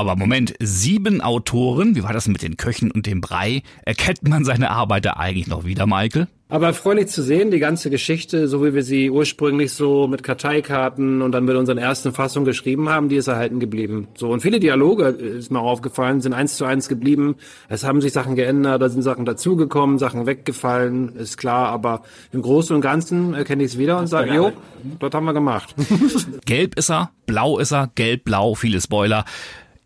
Aber 0.00 0.16
Moment, 0.16 0.54
sieben 0.60 1.20
Autoren, 1.20 1.94
wie 1.94 2.02
war 2.02 2.14
das 2.14 2.26
mit 2.26 2.40
den 2.40 2.56
Köchen 2.56 2.90
und 2.90 3.04
dem 3.04 3.20
Brei? 3.20 3.62
Erkennt 3.84 4.26
man 4.26 4.46
seine 4.46 4.70
Arbeit 4.70 5.04
da 5.04 5.10
eigentlich 5.18 5.46
noch 5.46 5.66
wieder, 5.66 5.86
Michael? 5.86 6.26
Aber 6.48 6.66
erfreulich 6.66 7.08
zu 7.08 7.22
sehen, 7.22 7.50
die 7.50 7.60
ganze 7.60 7.90
Geschichte, 7.90 8.48
so 8.48 8.64
wie 8.64 8.74
wir 8.74 8.82
sie 8.82 9.08
ursprünglich 9.08 9.72
so 9.72 10.08
mit 10.08 10.24
Karteikarten 10.24 11.22
und 11.22 11.30
dann 11.30 11.44
mit 11.44 11.54
unseren 11.54 11.78
ersten 11.78 12.12
Fassungen 12.12 12.46
geschrieben 12.46 12.88
haben, 12.88 13.08
die 13.08 13.16
ist 13.16 13.28
erhalten 13.28 13.60
geblieben. 13.60 14.08
So 14.16 14.30
und 14.30 14.40
viele 14.40 14.58
Dialoge, 14.58 15.04
ist 15.04 15.52
mir 15.52 15.60
auch 15.60 15.70
aufgefallen, 15.70 16.22
sind 16.22 16.32
eins 16.32 16.56
zu 16.56 16.64
eins 16.64 16.88
geblieben. 16.88 17.36
Es 17.68 17.84
haben 17.84 18.00
sich 18.00 18.12
Sachen 18.12 18.34
geändert, 18.34 18.82
da 18.82 18.88
sind 18.88 19.02
Sachen 19.02 19.26
dazugekommen, 19.26 19.98
Sachen 19.98 20.26
weggefallen, 20.26 21.14
ist 21.14 21.36
klar. 21.36 21.68
Aber 21.68 22.02
im 22.32 22.42
Großen 22.42 22.74
und 22.74 22.80
Ganzen 22.80 23.34
erkenne 23.34 23.62
ich 23.62 23.72
es 23.72 23.78
wieder 23.78 23.98
und 23.98 24.08
sage, 24.08 24.34
jo, 24.34 24.50
dort 24.98 25.14
haben 25.14 25.26
wir 25.26 25.34
gemacht. 25.34 25.74
Gelb 26.46 26.76
ist 26.76 26.90
er, 26.90 27.10
blau 27.26 27.58
ist 27.58 27.70
er, 27.70 27.90
gelb, 27.94 28.24
blau, 28.24 28.54
viele 28.54 28.80
Spoiler. 28.80 29.24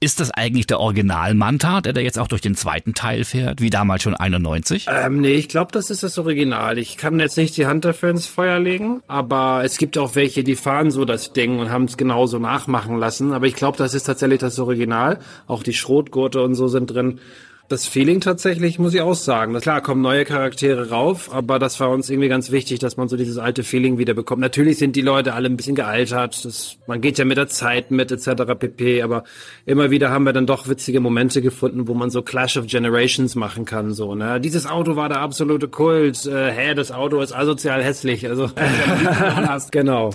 Ist 0.04 0.20
das 0.20 0.30
eigentlich 0.30 0.66
der 0.66 0.80
Original 0.80 1.32
Manta, 1.32 1.80
der 1.80 1.94
da 1.94 2.00
jetzt 2.02 2.18
auch 2.18 2.28
durch 2.28 2.42
den 2.42 2.54
zweiten 2.54 2.92
Teil 2.92 3.24
fährt, 3.24 3.62
wie 3.62 3.70
damals 3.70 4.02
schon 4.02 4.14
91? 4.14 4.86
Ähm, 4.86 5.22
nee, 5.22 5.32
ich 5.32 5.48
glaube, 5.48 5.72
das 5.72 5.88
ist 5.88 6.02
das 6.02 6.18
Original. 6.18 6.76
Ich 6.76 6.98
kann 6.98 7.18
jetzt 7.18 7.38
nicht 7.38 7.56
die 7.56 7.64
Hand 7.64 7.86
dafür 7.86 8.10
ins 8.10 8.26
Feuer 8.26 8.60
legen, 8.60 9.02
aber 9.06 9.62
es 9.64 9.78
gibt 9.78 9.96
auch 9.96 10.14
welche, 10.14 10.44
die 10.44 10.56
fahren 10.56 10.90
so 10.90 11.06
das 11.06 11.32
Ding 11.32 11.58
und 11.58 11.70
haben 11.70 11.84
es 11.84 11.96
genauso 11.96 12.38
nachmachen 12.38 12.98
lassen. 12.98 13.32
Aber 13.32 13.46
ich 13.46 13.54
glaube, 13.54 13.78
das 13.78 13.94
ist 13.94 14.02
tatsächlich 14.02 14.40
das 14.40 14.58
Original. 14.58 15.20
Auch 15.46 15.62
die 15.62 15.72
Schrotgurte 15.72 16.42
und 16.42 16.54
so 16.54 16.68
sind 16.68 16.88
drin 16.88 17.18
das 17.68 17.86
Feeling 17.86 18.20
tatsächlich, 18.20 18.78
muss 18.78 18.94
ich 18.94 19.00
auch 19.00 19.14
sagen. 19.14 19.58
Klar, 19.58 19.80
kommen 19.80 20.02
neue 20.02 20.24
Charaktere 20.24 20.90
rauf, 20.90 21.32
aber 21.32 21.58
das 21.58 21.80
war 21.80 21.90
uns 21.90 22.10
irgendwie 22.10 22.28
ganz 22.28 22.50
wichtig, 22.50 22.78
dass 22.78 22.96
man 22.96 23.08
so 23.08 23.16
dieses 23.16 23.38
alte 23.38 23.64
Feeling 23.64 23.96
wieder 23.96 24.12
bekommt. 24.12 24.40
Natürlich 24.40 24.78
sind 24.78 24.96
die 24.96 25.00
Leute 25.00 25.32
alle 25.32 25.48
ein 25.48 25.56
bisschen 25.56 25.74
gealtert. 25.74 26.44
Das, 26.44 26.76
man 26.86 27.00
geht 27.00 27.18
ja 27.18 27.24
mit 27.24 27.38
der 27.38 27.48
Zeit 27.48 27.90
mit 27.90 28.12
etc. 28.12 28.54
pp. 28.58 29.02
Aber 29.02 29.24
immer 29.64 29.90
wieder 29.90 30.10
haben 30.10 30.24
wir 30.24 30.34
dann 30.34 30.46
doch 30.46 30.68
witzige 30.68 31.00
Momente 31.00 31.40
gefunden, 31.40 31.88
wo 31.88 31.94
man 31.94 32.10
so 32.10 32.22
Clash 32.22 32.56
of 32.56 32.66
Generations 32.66 33.34
machen 33.34 33.64
kann. 33.64 33.94
So, 33.94 34.14
ne? 34.14 34.40
Dieses 34.40 34.66
Auto 34.66 34.96
war 34.96 35.08
der 35.08 35.20
absolute 35.20 35.68
Kult. 35.68 36.26
Äh, 36.26 36.52
hä, 36.52 36.74
das 36.74 36.92
Auto 36.92 37.20
ist 37.20 37.32
asozial 37.32 37.82
hässlich. 37.82 38.28
Also 38.28 38.50
genau. 39.70 40.10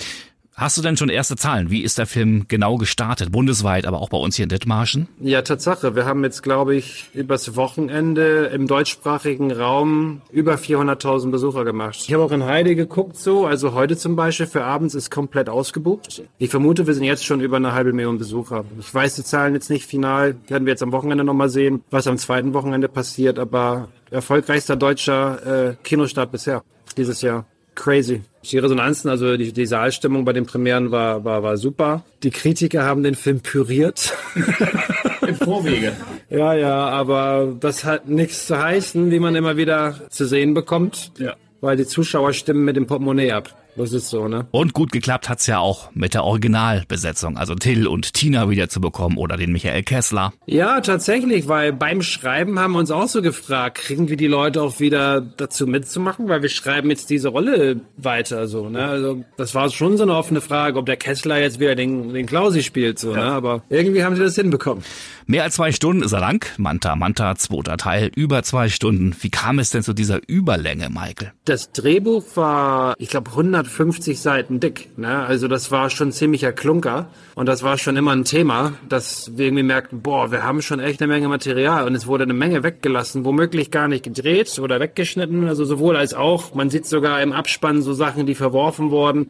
Hast 0.59 0.77
du 0.77 0.81
denn 0.81 0.97
schon 0.97 1.07
erste 1.07 1.37
Zahlen? 1.37 1.71
Wie 1.71 1.83
ist 1.83 1.97
der 1.97 2.05
Film 2.05 2.43
genau 2.49 2.75
gestartet? 2.75 3.31
Bundesweit, 3.31 3.85
aber 3.85 4.01
auch 4.01 4.09
bei 4.09 4.17
uns 4.17 4.35
hier 4.35 4.43
in 4.43 4.49
Dithmarschen? 4.49 5.07
Ja, 5.21 5.41
Tatsache. 5.41 5.95
Wir 5.95 6.03
haben 6.03 6.21
jetzt, 6.25 6.43
glaube 6.43 6.75
ich, 6.75 7.05
übers 7.13 7.55
Wochenende 7.55 8.47
im 8.47 8.67
deutschsprachigen 8.67 9.53
Raum 9.53 10.21
über 10.33 10.55
400.000 10.55 11.31
Besucher 11.31 11.63
gemacht. 11.63 12.03
Ich 12.05 12.13
habe 12.13 12.23
auch 12.23 12.33
in 12.33 12.43
Heide 12.43 12.75
geguckt 12.75 13.15
so. 13.15 13.45
Also 13.45 13.73
heute 13.73 13.95
zum 13.95 14.17
Beispiel 14.17 14.47
für 14.47 14.65
abends 14.65 14.95
ist 14.95 15.09
komplett 15.09 15.47
ausgebucht. 15.47 16.23
Ich 16.39 16.49
vermute, 16.49 16.87
wir 16.87 16.93
sind 16.93 17.05
jetzt 17.05 17.23
schon 17.23 17.39
über 17.39 17.55
eine 17.55 17.71
halbe 17.71 17.93
Million 17.93 18.17
Besucher. 18.17 18.65
Ich 18.81 18.93
weiß 18.93 19.15
die 19.15 19.23
Zahlen 19.23 19.53
jetzt 19.53 19.69
nicht 19.69 19.85
final. 19.85 20.35
Werden 20.49 20.65
wir 20.65 20.71
jetzt 20.71 20.83
am 20.83 20.91
Wochenende 20.91 21.23
nochmal 21.23 21.47
sehen, 21.47 21.85
was 21.89 22.05
am 22.05 22.17
zweiten 22.17 22.53
Wochenende 22.53 22.89
passiert. 22.89 23.39
Aber 23.39 23.87
erfolgreichster 24.11 24.75
deutscher 24.75 25.69
äh, 25.69 25.75
Kinostart 25.83 26.33
bisher 26.33 26.63
dieses 26.97 27.21
Jahr. 27.21 27.45
Crazy. 27.75 28.21
Die 28.43 28.57
Resonanzen, 28.57 29.09
also 29.09 29.37
die, 29.37 29.51
die 29.51 29.65
Saalstimmung 29.65 30.25
bei 30.25 30.33
den 30.33 30.45
Premieren 30.45 30.91
war, 30.91 31.23
war, 31.23 31.43
war 31.43 31.57
super. 31.57 32.03
Die 32.23 32.31
Kritiker 32.31 32.83
haben 32.83 33.03
den 33.03 33.15
Film 33.15 33.41
püriert. 33.41 34.13
Im 35.27 35.35
Vorwege. 35.35 35.93
ja, 36.29 36.53
ja, 36.53 36.87
aber 36.87 37.53
das 37.59 37.83
hat 37.83 38.07
nichts 38.07 38.47
zu 38.47 38.57
heißen, 38.57 39.11
wie 39.11 39.19
man 39.19 39.35
immer 39.35 39.57
wieder 39.57 40.01
zu 40.09 40.25
sehen 40.25 40.53
bekommt. 40.53 41.11
Ja. 41.17 41.35
Weil 41.61 41.77
die 41.77 41.85
Zuschauer 41.85 42.33
stimmen 42.33 42.63
mit 42.63 42.77
dem 42.77 42.87
Portemonnaie 42.87 43.31
ab. 43.31 43.53
Das 43.75 43.93
ist 43.93 44.09
so, 44.09 44.27
ne? 44.27 44.47
Und 44.51 44.73
gut 44.73 44.91
geklappt 44.91 45.29
hat's 45.29 45.47
ja 45.47 45.59
auch 45.59 45.89
mit 45.93 46.13
der 46.13 46.23
Originalbesetzung, 46.23 47.37
also 47.37 47.55
Till 47.55 47.87
und 47.87 48.13
Tina 48.13 48.49
wieder 48.49 48.69
zu 48.69 48.81
bekommen 48.81 49.17
oder 49.17 49.37
den 49.37 49.51
Michael 49.51 49.83
Kessler. 49.83 50.33
Ja, 50.45 50.81
tatsächlich, 50.81 51.47
weil 51.47 51.71
beim 51.73 52.01
Schreiben 52.01 52.59
haben 52.59 52.73
wir 52.73 52.79
uns 52.79 52.91
auch 52.91 53.07
so 53.07 53.21
gefragt, 53.21 53.77
kriegen 53.77 54.09
wir 54.09 54.17
die 54.17 54.27
Leute 54.27 54.61
auch 54.61 54.79
wieder 54.79 55.21
dazu 55.21 55.67
mitzumachen, 55.67 56.27
weil 56.27 56.41
wir 56.41 56.49
schreiben 56.49 56.89
jetzt 56.89 57.09
diese 57.09 57.29
Rolle 57.29 57.81
weiter, 57.97 58.47
so, 58.47 58.69
ne? 58.69 58.85
Also, 58.85 59.23
das 59.37 59.55
war 59.55 59.69
schon 59.69 59.97
so 59.97 60.03
eine 60.03 60.15
offene 60.15 60.41
Frage, 60.41 60.77
ob 60.77 60.85
der 60.85 60.97
Kessler 60.97 61.39
jetzt 61.39 61.59
wieder 61.59 61.75
den, 61.75 62.13
den 62.13 62.25
Klausi 62.25 62.63
spielt, 62.63 62.99
so, 62.99 63.15
ja. 63.15 63.17
ne? 63.17 63.31
Aber 63.31 63.63
irgendwie 63.69 64.03
haben 64.03 64.15
sie 64.15 64.23
das 64.23 64.35
hinbekommen. 64.35 64.83
Mehr 65.25 65.43
als 65.43 65.55
zwei 65.55 65.71
Stunden 65.71 66.01
ist 66.01 66.11
er 66.11 66.21
lang. 66.21 66.45
Manta, 66.57 66.95
Manta, 66.95 67.35
zweiter 67.35 67.77
Teil, 67.77 68.11
über 68.15 68.41
zwei 68.41 68.67
Stunden. 68.67 69.15
Wie 69.21 69.29
kam 69.29 69.59
es 69.59 69.69
denn 69.69 69.83
zu 69.83 69.93
dieser 69.93 70.19
Überlänge, 70.27 70.89
Michael? 70.89 71.33
Das 71.45 71.71
Drehbuch 71.71 72.23
war, 72.35 72.95
ich 72.97 73.09
glaube, 73.09 73.35
150 73.59 74.19
Seiten 74.19 74.59
dick. 74.59 74.97
Ne? 74.97 75.25
Also 75.25 75.47
das 75.47 75.71
war 75.71 75.89
schon 75.89 76.11
ziemlicher 76.11 76.53
Klunker. 76.53 77.09
Und 77.35 77.47
das 77.47 77.61
war 77.61 77.77
schon 77.77 77.97
immer 77.97 78.11
ein 78.11 78.23
Thema, 78.23 78.73
dass 78.87 79.37
wir 79.37 79.47
irgendwie 79.47 79.63
merkten, 79.63 80.01
boah, 80.01 80.31
wir 80.31 80.43
haben 80.43 80.61
schon 80.61 80.79
echt 80.79 81.01
eine 81.01 81.11
Menge 81.11 81.27
Material. 81.27 81.85
Und 81.85 81.95
es 81.95 82.07
wurde 82.07 82.23
eine 82.23 82.33
Menge 82.33 82.63
weggelassen, 82.63 83.25
womöglich 83.25 83.69
gar 83.71 83.87
nicht 83.87 84.03
gedreht 84.03 84.59
oder 84.59 84.79
weggeschnitten. 84.79 85.47
Also 85.47 85.65
sowohl 85.65 85.97
als 85.97 86.13
auch. 86.13 86.55
Man 86.55 86.69
sieht 86.69 86.85
sogar 86.85 87.21
im 87.21 87.33
Abspann 87.33 87.81
so 87.81 87.93
Sachen, 87.93 88.25
die 88.25 88.35
verworfen 88.35 88.91
wurden. 88.91 89.29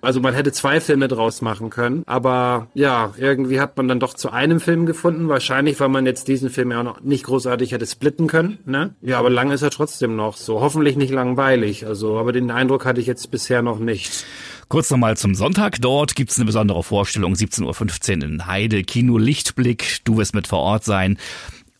Also 0.00 0.20
man 0.20 0.34
hätte 0.34 0.52
zwei 0.52 0.80
Filme 0.80 1.08
draus 1.08 1.42
machen 1.42 1.70
können. 1.70 2.02
Aber 2.06 2.68
ja, 2.74 3.12
irgendwie 3.18 3.60
hat 3.60 3.76
man 3.76 3.88
dann 3.88 4.00
doch 4.00 4.14
zu 4.14 4.30
einem 4.30 4.60
Film 4.60 4.86
gefunden. 4.86 5.28
Wahrscheinlich, 5.28 5.78
weil 5.80 5.88
man 5.88 6.06
jetzt 6.06 6.28
diesen 6.28 6.50
Film 6.50 6.70
ja 6.70 6.80
auch 6.80 6.84
noch 6.84 7.00
nicht 7.00 7.24
großartig 7.24 7.72
hätte 7.72 7.86
splitten 7.86 8.26
können. 8.26 8.58
Ne? 8.64 8.94
Ja, 9.00 9.18
aber 9.18 9.30
lang 9.30 9.50
ist 9.50 9.62
er 9.62 9.70
trotzdem 9.70 10.16
noch 10.16 10.36
so. 10.36 10.60
Hoffentlich 10.60 10.96
nicht 10.96 11.12
langweilig. 11.12 11.86
Also, 11.86 12.18
aber 12.18 12.32
den 12.32 12.50
Eindruck 12.50 12.84
hatte 12.84 13.00
ich 13.00 13.06
jetzt 13.06 13.30
bisher 13.30 13.62
noch 13.62 13.78
nicht. 13.78 14.24
Kurz 14.68 14.90
nochmal 14.90 15.16
zum 15.16 15.34
Sonntag. 15.34 15.80
Dort 15.80 16.14
gibt's 16.14 16.36
eine 16.36 16.44
besondere 16.44 16.82
Vorstellung, 16.82 17.32
17.15 17.32 18.18
Uhr 18.18 18.22
in 18.24 18.46
Heide, 18.46 18.84
Kino 18.84 19.16
Lichtblick. 19.16 20.00
Du 20.04 20.18
wirst 20.18 20.34
mit 20.34 20.46
vor 20.46 20.58
Ort 20.58 20.84
sein. 20.84 21.16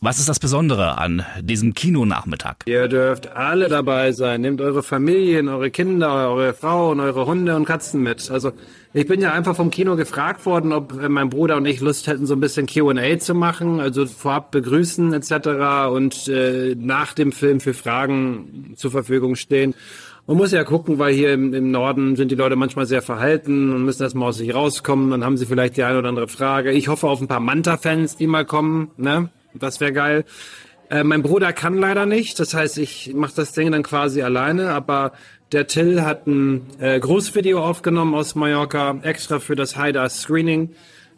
Was 0.01 0.17
ist 0.17 0.29
das 0.29 0.39
Besondere 0.39 0.97
an 0.97 1.25
diesem 1.41 1.73
Kinonachmittag? 1.73 2.55
Ihr 2.67 2.87
dürft 2.87 3.35
alle 3.35 3.67
dabei 3.67 4.13
sein. 4.13 4.39
Nehmt 4.39 4.61
eure 4.61 4.81
Familien, 4.81 5.49
eure 5.49 5.71
Kinder, 5.71 6.29
eure 6.29 6.53
Frauen, 6.53 7.01
eure 7.01 7.25
Hunde 7.25 7.53
und 7.57 7.65
Katzen 7.65 8.01
mit. 8.01 8.31
Also 8.31 8.53
ich 8.93 9.07
bin 9.07 9.19
ja 9.19 9.33
einfach 9.33 9.57
vom 9.57 9.71
Kino 9.71 9.97
gefragt 9.97 10.45
worden, 10.45 10.71
ob 10.71 10.93
mein 11.09 11.29
Bruder 11.29 11.57
und 11.57 11.65
ich 11.65 11.81
Lust 11.81 12.07
hätten, 12.07 12.25
so 12.25 12.35
ein 12.35 12.39
bisschen 12.39 12.65
Q&A 12.65 13.19
zu 13.19 13.33
machen, 13.33 13.81
also 13.81 14.05
vorab 14.05 14.51
begrüßen 14.51 15.11
etc. 15.11 15.89
und 15.91 16.29
äh, 16.29 16.75
nach 16.79 17.13
dem 17.13 17.33
Film 17.33 17.59
für 17.59 17.73
Fragen 17.73 18.75
zur 18.77 18.91
Verfügung 18.91 19.35
stehen. 19.35 19.75
Man 20.27 20.37
muss 20.37 20.53
ja 20.53 20.63
gucken, 20.63 20.97
weil 20.97 21.13
hier 21.13 21.33
im, 21.33 21.53
im, 21.53 21.71
Norden 21.71 22.15
sind 22.15 22.31
die 22.31 22.35
Leute 22.35 22.55
manchmal 22.55 22.85
sehr 22.85 23.01
verhalten 23.01 23.73
und 23.73 23.83
müssen 23.83 24.03
erstmal 24.03 24.29
aus 24.29 24.37
sich 24.37 24.55
rauskommen. 24.55 25.11
Dann 25.11 25.25
haben 25.25 25.35
sie 25.35 25.45
vielleicht 25.45 25.75
die 25.75 25.83
eine 25.83 25.99
oder 25.99 26.07
andere 26.07 26.29
Frage. 26.29 26.71
Ich 26.71 26.87
hoffe 26.87 27.09
auf 27.09 27.19
ein 27.19 27.27
paar 27.27 27.41
Manta-Fans, 27.41 28.15
die 28.15 28.27
mal 28.27 28.45
kommen. 28.45 28.91
Ne? 28.95 29.29
Das 29.53 29.79
wäre 29.79 29.93
geil. 29.93 30.25
Äh, 30.89 31.03
mein 31.03 31.21
Bruder 31.21 31.53
kann 31.53 31.77
leider 31.77 32.05
nicht, 32.05 32.39
das 32.39 32.53
heißt, 32.53 32.77
ich 32.77 33.13
mache 33.13 33.33
das 33.35 33.51
Ding 33.51 33.71
dann 33.71 33.83
quasi 33.83 34.21
alleine, 34.21 34.69
aber 34.69 35.11
der 35.51 35.67
Till 35.67 36.01
hat 36.01 36.27
ein 36.27 36.65
äh, 36.79 36.99
Großvideo 36.99 37.63
aufgenommen 37.63 38.15
aus 38.15 38.35
Mallorca, 38.35 38.99
extra 39.03 39.39
für 39.39 39.55
das 39.55 39.77
Haida 39.77 40.07
Screening. 40.09 40.71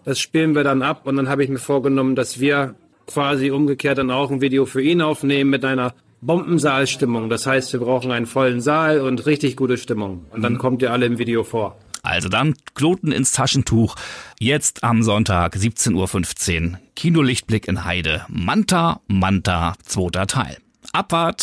Das 0.04 0.20
spielen 0.20 0.56
wir 0.56 0.64
dann 0.64 0.82
ab 0.82 1.06
und 1.06 1.16
dann 1.16 1.30
habe 1.30 1.44
ich 1.44 1.50
mir 1.50 1.60
vorgenommen, 1.60 2.16
dass 2.16 2.40
wir 2.40 2.76
quasi 3.08 3.52
umgekehrt 3.52 3.98
dann 3.98 4.12
auch 4.12 4.32
ein 4.32 4.42
Video 4.42 4.66
für 4.66 4.82
ihn 4.82 5.02
aufnehmen 5.02 5.50
mit 5.50 5.64
einer 5.64 5.94
Bombensaalstimmung. 6.22 7.30
Das 7.30 7.46
heißt, 7.46 7.74
wir 7.74 7.80
brauchen 7.80 8.12
einen 8.12 8.26
vollen 8.26 8.62
Saal 8.62 9.02
und 9.02 9.26
richtig 9.26 9.56
gute 9.56 9.78
Stimmung. 9.78 10.26
Und 10.32 10.42
dann 10.44 10.54
mhm. 10.54 10.58
kommt 10.60 10.82
ihr 10.82 10.92
alle 10.92 11.06
im 11.06 11.18
Video 11.18 11.44
vor. 11.44 11.78
Also 12.04 12.30
dann 12.30 12.56
Knoten 12.74 13.12
ins 13.12 13.32
Taschentuch. 13.32 13.96
Jetzt 14.40 14.84
am 14.84 15.04
Sonntag 15.04 15.56
17.15 15.56 16.72
Uhr. 16.72 16.80
Kinolichtblick 16.96 17.68
in 17.68 17.86
Heide. 17.86 18.26
Manta, 18.28 19.02
Manta, 19.08 19.76
zweiter 19.86 20.28
Teil. 20.28 20.58
Abfahrt. 20.94 21.42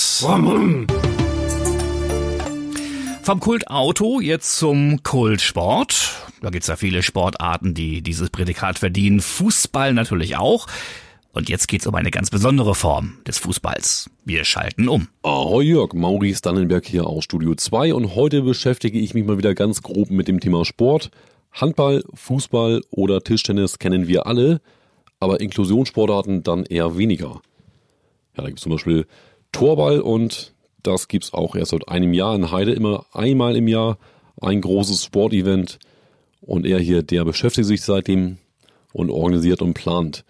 Vom 3.23 3.41
Kultauto 3.41 4.21
jetzt 4.21 4.59
zum 4.59 5.03
Kultsport. 5.03 6.15
Da 6.41 6.51
gibt's 6.51 6.69
ja 6.69 6.77
viele 6.77 7.03
Sportarten, 7.03 7.75
die 7.75 8.03
dieses 8.03 8.31
Prädikat 8.31 8.79
verdienen. 8.79 9.21
Fußball 9.21 9.93
natürlich 9.93 10.37
auch. 10.37 10.67
Und 11.39 11.49
jetzt 11.49 11.69
geht's 11.69 11.87
um 11.87 11.95
eine 11.95 12.11
ganz 12.11 12.31
besondere 12.31 12.75
Form 12.75 13.19
des 13.25 13.39
Fußballs. 13.39 14.11
Wir 14.25 14.45
schalten 14.45 14.89
um. 14.89 15.07
Ahoi 15.23 15.63
Jörg, 15.63 15.93
Maurice 15.95 16.43
Dannenberg 16.43 16.85
hier 16.85 17.07
aus 17.07 17.23
Studio 17.23 17.55
2 17.55 17.95
und 17.95 18.17
heute 18.17 18.43
beschäftige 18.43 18.99
ich 18.99 19.15
mich 19.15 19.25
mal 19.25 19.39
wieder 19.39 19.55
ganz 19.55 19.81
grob 19.83 20.11
mit 20.11 20.27
dem 20.27 20.41
Thema 20.41 20.65
Sport. 20.65 21.13
Handball, 21.53 22.03
Fußball 22.13 22.83
oder 22.91 23.23
Tischtennis 23.23 23.79
kennen 23.79 24.09
wir 24.09 24.27
alle, 24.27 24.61
aber 25.21 25.41
Inklusionssportarten 25.41 26.43
dann 26.43 26.65
eher 26.65 26.99
weniger. 26.99 27.41
Ja, 28.37 28.43
da 28.43 28.47
gibt's 28.47 28.63
zum 28.63 28.73
Beispiel 28.73 29.07
Torball 29.53 30.01
und 30.01 30.55
das 30.83 31.07
gibt's 31.07 31.33
auch 31.33 31.55
erst 31.55 31.71
seit 31.71 31.89
einem 31.89 32.15
Jahr 32.15 32.35
in 32.35 32.51
Heide, 32.51 32.73
immer 32.73 33.07
einmal 33.13 33.55
im 33.55 33.69
Jahr 33.69 33.99
ein 34.41 34.61
großes 34.61 35.05
Sportevent 35.05 35.79
und 36.41 36.67
er 36.67 36.81
hier, 36.81 37.05
der 37.05 37.25
beschäftigt 37.25 37.69
sich 37.69 37.83
seitdem 37.83 38.39
und 38.93 39.09
organisiert 39.09 39.63
und 39.63 39.75
plant. 39.75 40.25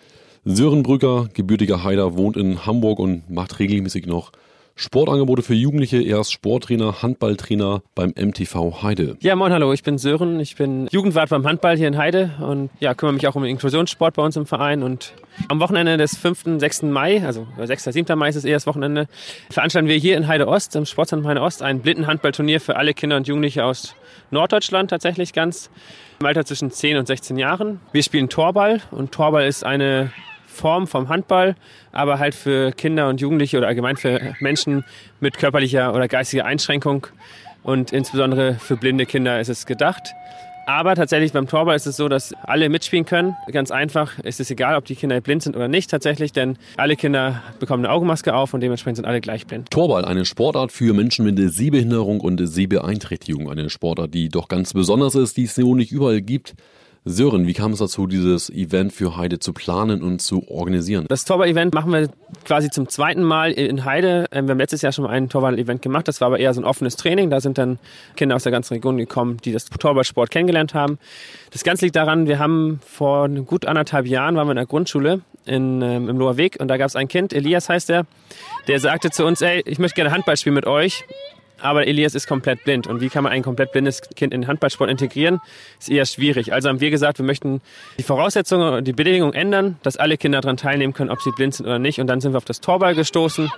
Sören 0.44 0.82
Brücker, 0.82 1.28
gebürtiger 1.34 1.82
Haider, 1.82 2.16
wohnt 2.16 2.36
in 2.36 2.64
Hamburg 2.64 2.98
und 2.98 3.28
macht 3.30 3.58
regelmäßig 3.58 4.06
noch 4.06 4.32
Sportangebote 4.78 5.42
für 5.42 5.54
Jugendliche, 5.54 6.00
er 6.00 6.20
ist 6.20 6.30
Sporttrainer, 6.30 7.02
Handballtrainer 7.02 7.82
beim 7.96 8.10
MTV 8.16 8.80
Heide. 8.80 9.16
Ja, 9.18 9.34
moin, 9.34 9.52
hallo, 9.52 9.72
ich 9.72 9.82
bin 9.82 9.98
Sören, 9.98 10.38
ich 10.38 10.54
bin 10.54 10.86
Jugendwart 10.92 11.30
beim 11.30 11.44
Handball 11.44 11.76
hier 11.76 11.88
in 11.88 11.98
Heide 11.98 12.30
und 12.38 12.70
ja, 12.78 12.94
kümmere 12.94 13.14
mich 13.14 13.26
auch 13.26 13.34
um 13.34 13.42
Inklusionssport 13.42 14.14
bei 14.14 14.22
uns 14.22 14.36
im 14.36 14.46
Verein 14.46 14.84
und 14.84 15.14
am 15.48 15.58
Wochenende 15.58 15.96
des 15.96 16.16
5., 16.16 16.60
6. 16.60 16.82
Mai, 16.82 17.24
also 17.26 17.48
6., 17.60 17.84
7. 17.84 18.16
Mai 18.16 18.28
ist 18.28 18.36
es 18.36 18.44
eher 18.44 18.54
das 18.54 18.68
Wochenende, 18.68 19.08
veranstalten 19.50 19.88
wir 19.88 19.96
hier 19.96 20.16
in 20.16 20.28
Heide 20.28 20.46
Ost, 20.46 20.76
im 20.76 20.86
Sportzentrum 20.86 21.28
Heide 21.28 21.42
Ost, 21.42 21.60
ein 21.60 21.80
Blindenhandballturnier 21.80 22.60
für 22.60 22.76
alle 22.76 22.94
Kinder 22.94 23.16
und 23.16 23.26
Jugendliche 23.26 23.64
aus 23.64 23.96
Norddeutschland 24.30 24.90
tatsächlich 24.90 25.32
ganz, 25.32 25.70
im 26.20 26.26
Alter 26.26 26.44
zwischen 26.44 26.70
10 26.70 26.98
und 26.98 27.06
16 27.08 27.36
Jahren. 27.36 27.80
Wir 27.90 28.04
spielen 28.04 28.28
Torball 28.28 28.80
und 28.92 29.10
Torball 29.10 29.48
ist 29.48 29.64
eine 29.64 30.12
Form 30.58 30.86
vom 30.86 31.08
Handball, 31.08 31.54
aber 31.92 32.18
halt 32.18 32.34
für 32.34 32.72
Kinder 32.72 33.08
und 33.08 33.20
Jugendliche 33.20 33.58
oder 33.58 33.68
allgemein 33.68 33.96
für 33.96 34.34
Menschen 34.40 34.84
mit 35.20 35.38
körperlicher 35.38 35.94
oder 35.94 36.08
geistiger 36.08 36.44
Einschränkung 36.44 37.06
und 37.62 37.92
insbesondere 37.92 38.54
für 38.54 38.76
blinde 38.76 39.06
Kinder 39.06 39.40
ist 39.40 39.48
es 39.48 39.66
gedacht. 39.66 40.14
Aber 40.66 40.94
tatsächlich 40.94 41.32
beim 41.32 41.46
Torball 41.46 41.76
ist 41.76 41.86
es 41.86 41.96
so, 41.96 42.10
dass 42.10 42.34
alle 42.42 42.68
mitspielen 42.68 43.06
können. 43.06 43.34
Ganz 43.50 43.70
einfach 43.70 44.18
es 44.22 44.38
ist 44.38 44.50
egal, 44.50 44.76
ob 44.76 44.84
die 44.84 44.96
Kinder 44.96 45.18
blind 45.22 45.42
sind 45.42 45.56
oder 45.56 45.66
nicht 45.66 45.90
tatsächlich, 45.90 46.34
denn 46.34 46.58
alle 46.76 46.94
Kinder 46.94 47.42
bekommen 47.58 47.86
eine 47.86 47.94
Augenmaske 47.94 48.34
auf 48.34 48.52
und 48.52 48.60
dementsprechend 48.60 48.96
sind 48.96 49.06
alle 49.06 49.22
gleich 49.22 49.46
blind. 49.46 49.70
Torball, 49.70 50.04
eine 50.04 50.26
Sportart 50.26 50.70
für 50.70 50.92
Menschen 50.92 51.24
mit 51.24 51.38
Sehbehinderung 51.38 52.20
und 52.20 52.46
Sehbeeinträchtigung. 52.46 53.50
Eine 53.50 53.70
Sportart, 53.70 54.12
die 54.12 54.28
doch 54.28 54.48
ganz 54.48 54.74
besonders 54.74 55.14
ist, 55.14 55.38
die 55.38 55.44
es 55.44 55.54
so 55.54 55.74
nicht 55.74 55.90
überall 55.90 56.20
gibt. 56.20 56.54
Sören, 57.08 57.46
wie 57.46 57.54
kam 57.54 57.72
es 57.72 57.78
dazu, 57.78 58.06
dieses 58.06 58.50
Event 58.50 58.92
für 58.92 59.16
Heide 59.16 59.38
zu 59.38 59.52
planen 59.52 60.02
und 60.02 60.20
zu 60.20 60.46
organisieren? 60.48 61.06
Das 61.08 61.24
Torball-Event 61.24 61.72
machen 61.74 61.90
wir 61.92 62.10
quasi 62.44 62.68
zum 62.70 62.88
zweiten 62.88 63.22
Mal 63.22 63.52
in 63.52 63.84
Heide. 63.84 64.26
Ähm, 64.30 64.46
wir 64.46 64.52
haben 64.52 64.58
letztes 64.58 64.82
Jahr 64.82 64.92
schon 64.92 65.04
mal 65.04 65.10
ein 65.10 65.28
Torball-Event 65.28 65.80
gemacht. 65.80 66.06
Das 66.06 66.20
war 66.20 66.26
aber 66.26 66.38
eher 66.38 66.52
so 66.52 66.60
ein 66.60 66.64
offenes 66.64 66.96
Training. 66.96 67.30
Da 67.30 67.40
sind 67.40 67.56
dann 67.56 67.78
Kinder 68.16 68.36
aus 68.36 68.42
der 68.42 68.52
ganzen 68.52 68.74
Region 68.74 68.98
gekommen, 68.98 69.38
die 69.44 69.52
das 69.52 69.64
Torballsport 69.66 70.30
kennengelernt 70.30 70.74
haben. 70.74 70.98
Das 71.50 71.64
Ganze 71.64 71.86
liegt 71.86 71.96
daran, 71.96 72.28
wir 72.28 72.38
haben 72.38 72.80
vor 72.86 73.28
gut 73.28 73.64
anderthalb 73.64 74.06
Jahren 74.06 74.36
waren 74.36 74.46
wir 74.46 74.52
in 74.52 74.56
der 74.56 74.66
Grundschule 74.66 75.22
in, 75.46 75.80
ähm, 75.82 76.08
im 76.08 76.18
Loher 76.18 76.36
Weg 76.36 76.58
und 76.60 76.68
da 76.68 76.76
gab 76.76 76.88
es 76.88 76.96
ein 76.96 77.08
Kind, 77.08 77.32
Elias 77.32 77.68
heißt 77.68 77.90
er, 77.90 78.06
der 78.68 78.80
sagte 78.80 79.10
zu 79.10 79.24
uns, 79.24 79.40
ey, 79.40 79.62
ich 79.64 79.78
möchte 79.78 79.96
gerne 79.96 80.12
Handball 80.12 80.36
spielen 80.36 80.54
mit 80.54 80.66
euch. 80.66 81.04
Aber 81.60 81.86
Elias 81.86 82.14
ist 82.14 82.26
komplett 82.26 82.64
blind. 82.64 82.86
Und 82.86 83.00
wie 83.00 83.08
kann 83.08 83.24
man 83.24 83.32
ein 83.32 83.42
komplett 83.42 83.72
blindes 83.72 84.02
Kind 84.14 84.32
in 84.32 84.42
den 84.42 84.48
Handballsport 84.48 84.90
integrieren? 84.90 85.40
Ist 85.78 85.90
eher 85.90 86.06
schwierig. 86.06 86.52
Also 86.52 86.68
haben 86.68 86.80
wir 86.80 86.90
gesagt, 86.90 87.18
wir 87.18 87.26
möchten 87.26 87.60
die 87.98 88.02
Voraussetzungen 88.02 88.74
und 88.74 88.84
die 88.86 88.92
Bedingungen 88.92 89.34
ändern, 89.34 89.76
dass 89.82 89.96
alle 89.96 90.16
Kinder 90.16 90.40
daran 90.40 90.56
teilnehmen 90.56 90.92
können, 90.92 91.10
ob 91.10 91.20
sie 91.20 91.30
blind 91.32 91.54
sind 91.54 91.66
oder 91.66 91.78
nicht. 91.78 92.00
Und 92.00 92.06
dann 92.06 92.20
sind 92.20 92.32
wir 92.32 92.38
auf 92.38 92.44
das 92.44 92.60
Torball 92.60 92.94
gestoßen, 92.94 93.50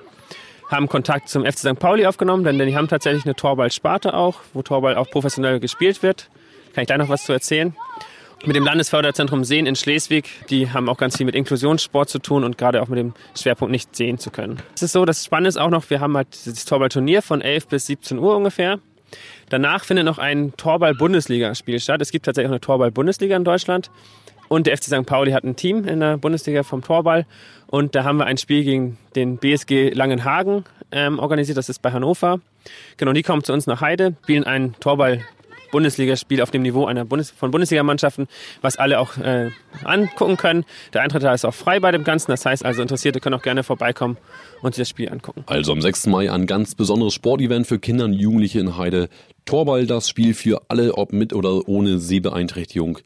haben 0.70 0.88
Kontakt 0.88 1.28
zum 1.28 1.44
FC 1.44 1.58
St. 1.58 1.78
Pauli 1.78 2.06
aufgenommen, 2.06 2.44
denn 2.44 2.58
die 2.58 2.76
haben 2.76 2.88
tatsächlich 2.88 3.24
eine 3.24 3.34
Torballsparte 3.34 4.14
auch, 4.14 4.40
wo 4.54 4.62
Torball 4.62 4.96
auch 4.96 5.10
professionell 5.10 5.60
gespielt 5.60 6.02
wird. 6.02 6.30
Kann 6.74 6.82
ich 6.82 6.86
gleich 6.86 6.98
noch 6.98 7.08
was 7.08 7.24
zu 7.24 7.32
erzählen 7.32 7.74
mit 8.46 8.56
dem 8.56 8.64
Landesförderzentrum 8.64 9.44
Sehen 9.44 9.66
in 9.66 9.76
Schleswig. 9.76 10.28
Die 10.48 10.70
haben 10.70 10.88
auch 10.88 10.96
ganz 10.96 11.16
viel 11.16 11.26
mit 11.26 11.34
Inklusionssport 11.34 12.08
zu 12.08 12.18
tun 12.18 12.44
und 12.44 12.58
gerade 12.58 12.82
auch 12.82 12.88
mit 12.88 12.98
dem 12.98 13.14
Schwerpunkt 13.36 13.72
nicht 13.72 13.94
sehen 13.94 14.18
zu 14.18 14.30
können. 14.30 14.62
Es 14.74 14.82
ist 14.82 14.92
so, 14.92 15.04
das 15.04 15.24
Spannende 15.24 15.48
ist 15.48 15.58
auch 15.58 15.70
noch, 15.70 15.88
wir 15.90 16.00
haben 16.00 16.16
halt 16.16 16.28
das 16.46 16.64
Torballturnier 16.64 17.22
von 17.22 17.40
11 17.40 17.68
bis 17.68 17.86
17 17.86 18.18
Uhr 18.18 18.36
ungefähr. 18.36 18.78
Danach 19.48 19.84
findet 19.84 20.06
noch 20.06 20.18
ein 20.18 20.54
Torball-Bundesliga-Spiel 20.56 21.80
statt. 21.80 22.00
Es 22.00 22.12
gibt 22.12 22.24
tatsächlich 22.24 22.48
auch 22.48 22.52
eine 22.52 22.60
Torball-Bundesliga 22.60 23.36
in 23.36 23.44
Deutschland. 23.44 23.90
Und 24.48 24.66
der 24.66 24.76
FC 24.76 24.84
St. 24.84 25.06
Pauli 25.06 25.32
hat 25.32 25.44
ein 25.44 25.56
Team 25.56 25.86
in 25.86 26.00
der 26.00 26.16
Bundesliga 26.16 26.62
vom 26.62 26.82
Torball. 26.82 27.26
Und 27.66 27.94
da 27.94 28.04
haben 28.04 28.18
wir 28.18 28.26
ein 28.26 28.36
Spiel 28.36 28.64
gegen 28.64 28.98
den 29.14 29.38
BSG 29.38 29.90
Langenhagen 29.90 30.64
ähm, 30.92 31.18
organisiert. 31.18 31.58
Das 31.58 31.68
ist 31.68 31.82
bei 31.82 31.92
Hannover. 31.92 32.40
Genau, 32.96 33.12
die 33.12 33.22
kommen 33.22 33.44
zu 33.44 33.52
uns 33.52 33.66
nach 33.66 33.80
Heide, 33.80 34.16
spielen 34.22 34.44
ein 34.44 34.74
Torball 34.80 35.24
Bundesligaspiel 35.70 36.42
auf 36.42 36.50
dem 36.50 36.62
Niveau 36.62 36.86
einer 36.86 37.04
Bundes 37.04 37.30
von 37.30 37.50
Bundesligamannschaften, 37.50 38.28
was 38.60 38.76
alle 38.76 38.98
auch 38.98 39.16
äh, 39.16 39.50
angucken 39.84 40.36
können. 40.36 40.64
Der 40.92 41.02
Eintritt 41.02 41.22
da 41.22 41.34
ist 41.34 41.44
auch 41.44 41.54
frei 41.54 41.80
bei 41.80 41.90
dem 41.92 42.04
Ganzen. 42.04 42.30
Das 42.30 42.44
heißt 42.44 42.64
also, 42.64 42.82
Interessierte 42.82 43.20
können 43.20 43.34
auch 43.34 43.42
gerne 43.42 43.62
vorbeikommen 43.62 44.16
und 44.62 44.74
sich 44.74 44.82
das 44.82 44.88
Spiel 44.88 45.08
angucken. 45.08 45.44
Also 45.46 45.72
am 45.72 45.80
6. 45.80 46.06
Mai 46.06 46.30
ein 46.30 46.46
ganz 46.46 46.74
besonderes 46.74 47.14
Sportevent 47.14 47.66
für 47.66 47.78
Kinder 47.78 48.04
und 48.04 48.14
Jugendliche 48.14 48.60
in 48.60 48.76
Heide. 48.76 49.08
Torball, 49.44 49.86
das 49.86 50.08
Spiel 50.08 50.34
für 50.34 50.62
alle, 50.68 50.94
ob 50.94 51.12
mit 51.12 51.32
oder 51.32 51.68
ohne 51.68 51.98
Sehbeeinträchtigung. 51.98 52.98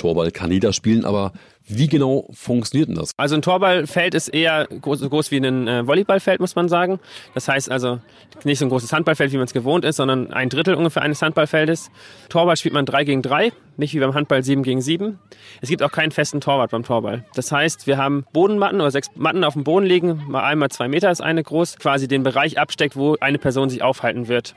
Torball 0.00 0.30
kann 0.30 0.50
jeder 0.50 0.72
spielen, 0.72 1.04
aber 1.04 1.32
wie 1.68 1.86
genau 1.86 2.26
funktioniert 2.32 2.88
denn 2.88 2.96
das? 2.96 3.12
Also 3.16 3.36
ein 3.36 3.42
Torballfeld 3.42 4.14
ist 4.14 4.28
eher 4.28 4.66
so 4.70 5.08
groß 5.08 5.30
wie 5.30 5.36
ein 5.36 5.68
äh, 5.68 5.86
Volleyballfeld, 5.86 6.40
muss 6.40 6.56
man 6.56 6.68
sagen. 6.68 6.98
Das 7.34 7.46
heißt 7.46 7.70
also 7.70 8.00
nicht 8.42 8.58
so 8.58 8.64
ein 8.64 8.70
großes 8.70 8.92
Handballfeld, 8.92 9.30
wie 9.32 9.36
man 9.36 9.44
es 9.44 9.52
gewohnt 9.52 9.84
ist, 9.84 9.96
sondern 9.96 10.32
ein 10.32 10.48
Drittel 10.48 10.74
ungefähr 10.74 11.02
eines 11.02 11.20
Handballfeldes. 11.22 11.90
Torball 12.28 12.56
spielt 12.56 12.74
man 12.74 12.86
drei 12.86 13.04
gegen 13.04 13.22
drei, 13.22 13.52
nicht 13.76 13.94
wie 13.94 14.00
beim 14.00 14.14
Handball 14.14 14.42
sieben 14.42 14.62
gegen 14.62 14.80
sieben. 14.80 15.20
Es 15.60 15.68
gibt 15.68 15.82
auch 15.82 15.92
keinen 15.92 16.12
festen 16.12 16.40
Torwart 16.40 16.70
beim 16.70 16.82
Torball. 16.82 17.24
Das 17.34 17.52
heißt, 17.52 17.86
wir 17.86 17.98
haben 17.98 18.24
Bodenmatten 18.32 18.80
oder 18.80 18.90
sechs 18.90 19.10
Matten 19.14 19.44
auf 19.44 19.52
dem 19.52 19.64
Boden 19.64 19.86
liegen, 19.86 20.24
mal 20.28 20.42
einmal 20.42 20.70
zwei 20.70 20.88
Meter 20.88 21.10
ist 21.10 21.20
eine 21.20 21.42
groß, 21.42 21.76
quasi 21.78 22.08
den 22.08 22.22
Bereich 22.22 22.58
absteckt, 22.58 22.96
wo 22.96 23.16
eine 23.20 23.38
Person 23.38 23.68
sich 23.68 23.82
aufhalten 23.82 24.28
wird. 24.28 24.54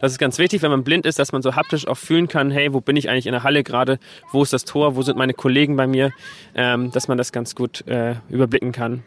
Das 0.00 0.12
ist 0.12 0.18
ganz 0.18 0.38
wichtig, 0.38 0.62
wenn 0.62 0.70
man 0.70 0.84
blind 0.84 1.06
ist, 1.06 1.18
dass 1.18 1.32
man 1.32 1.42
so 1.42 1.54
haptisch 1.54 1.86
auch 1.86 1.96
fühlen 1.96 2.28
kann, 2.28 2.50
hey, 2.50 2.72
wo 2.72 2.80
bin 2.80 2.96
ich 2.96 3.08
eigentlich 3.08 3.26
in 3.26 3.32
der 3.32 3.42
Halle 3.42 3.62
gerade, 3.62 3.98
wo 4.32 4.42
ist 4.42 4.52
das 4.52 4.64
Tor, 4.64 4.96
wo 4.96 5.02
sind 5.02 5.16
meine 5.18 5.34
Kollegen 5.34 5.76
bei 5.76 5.86
mir, 5.86 6.12
ähm, 6.54 6.90
dass 6.90 7.08
man 7.08 7.18
das 7.18 7.32
ganz 7.32 7.54
gut 7.54 7.86
äh, 7.86 8.14
überblicken 8.28 8.72
kann. 8.72 9.02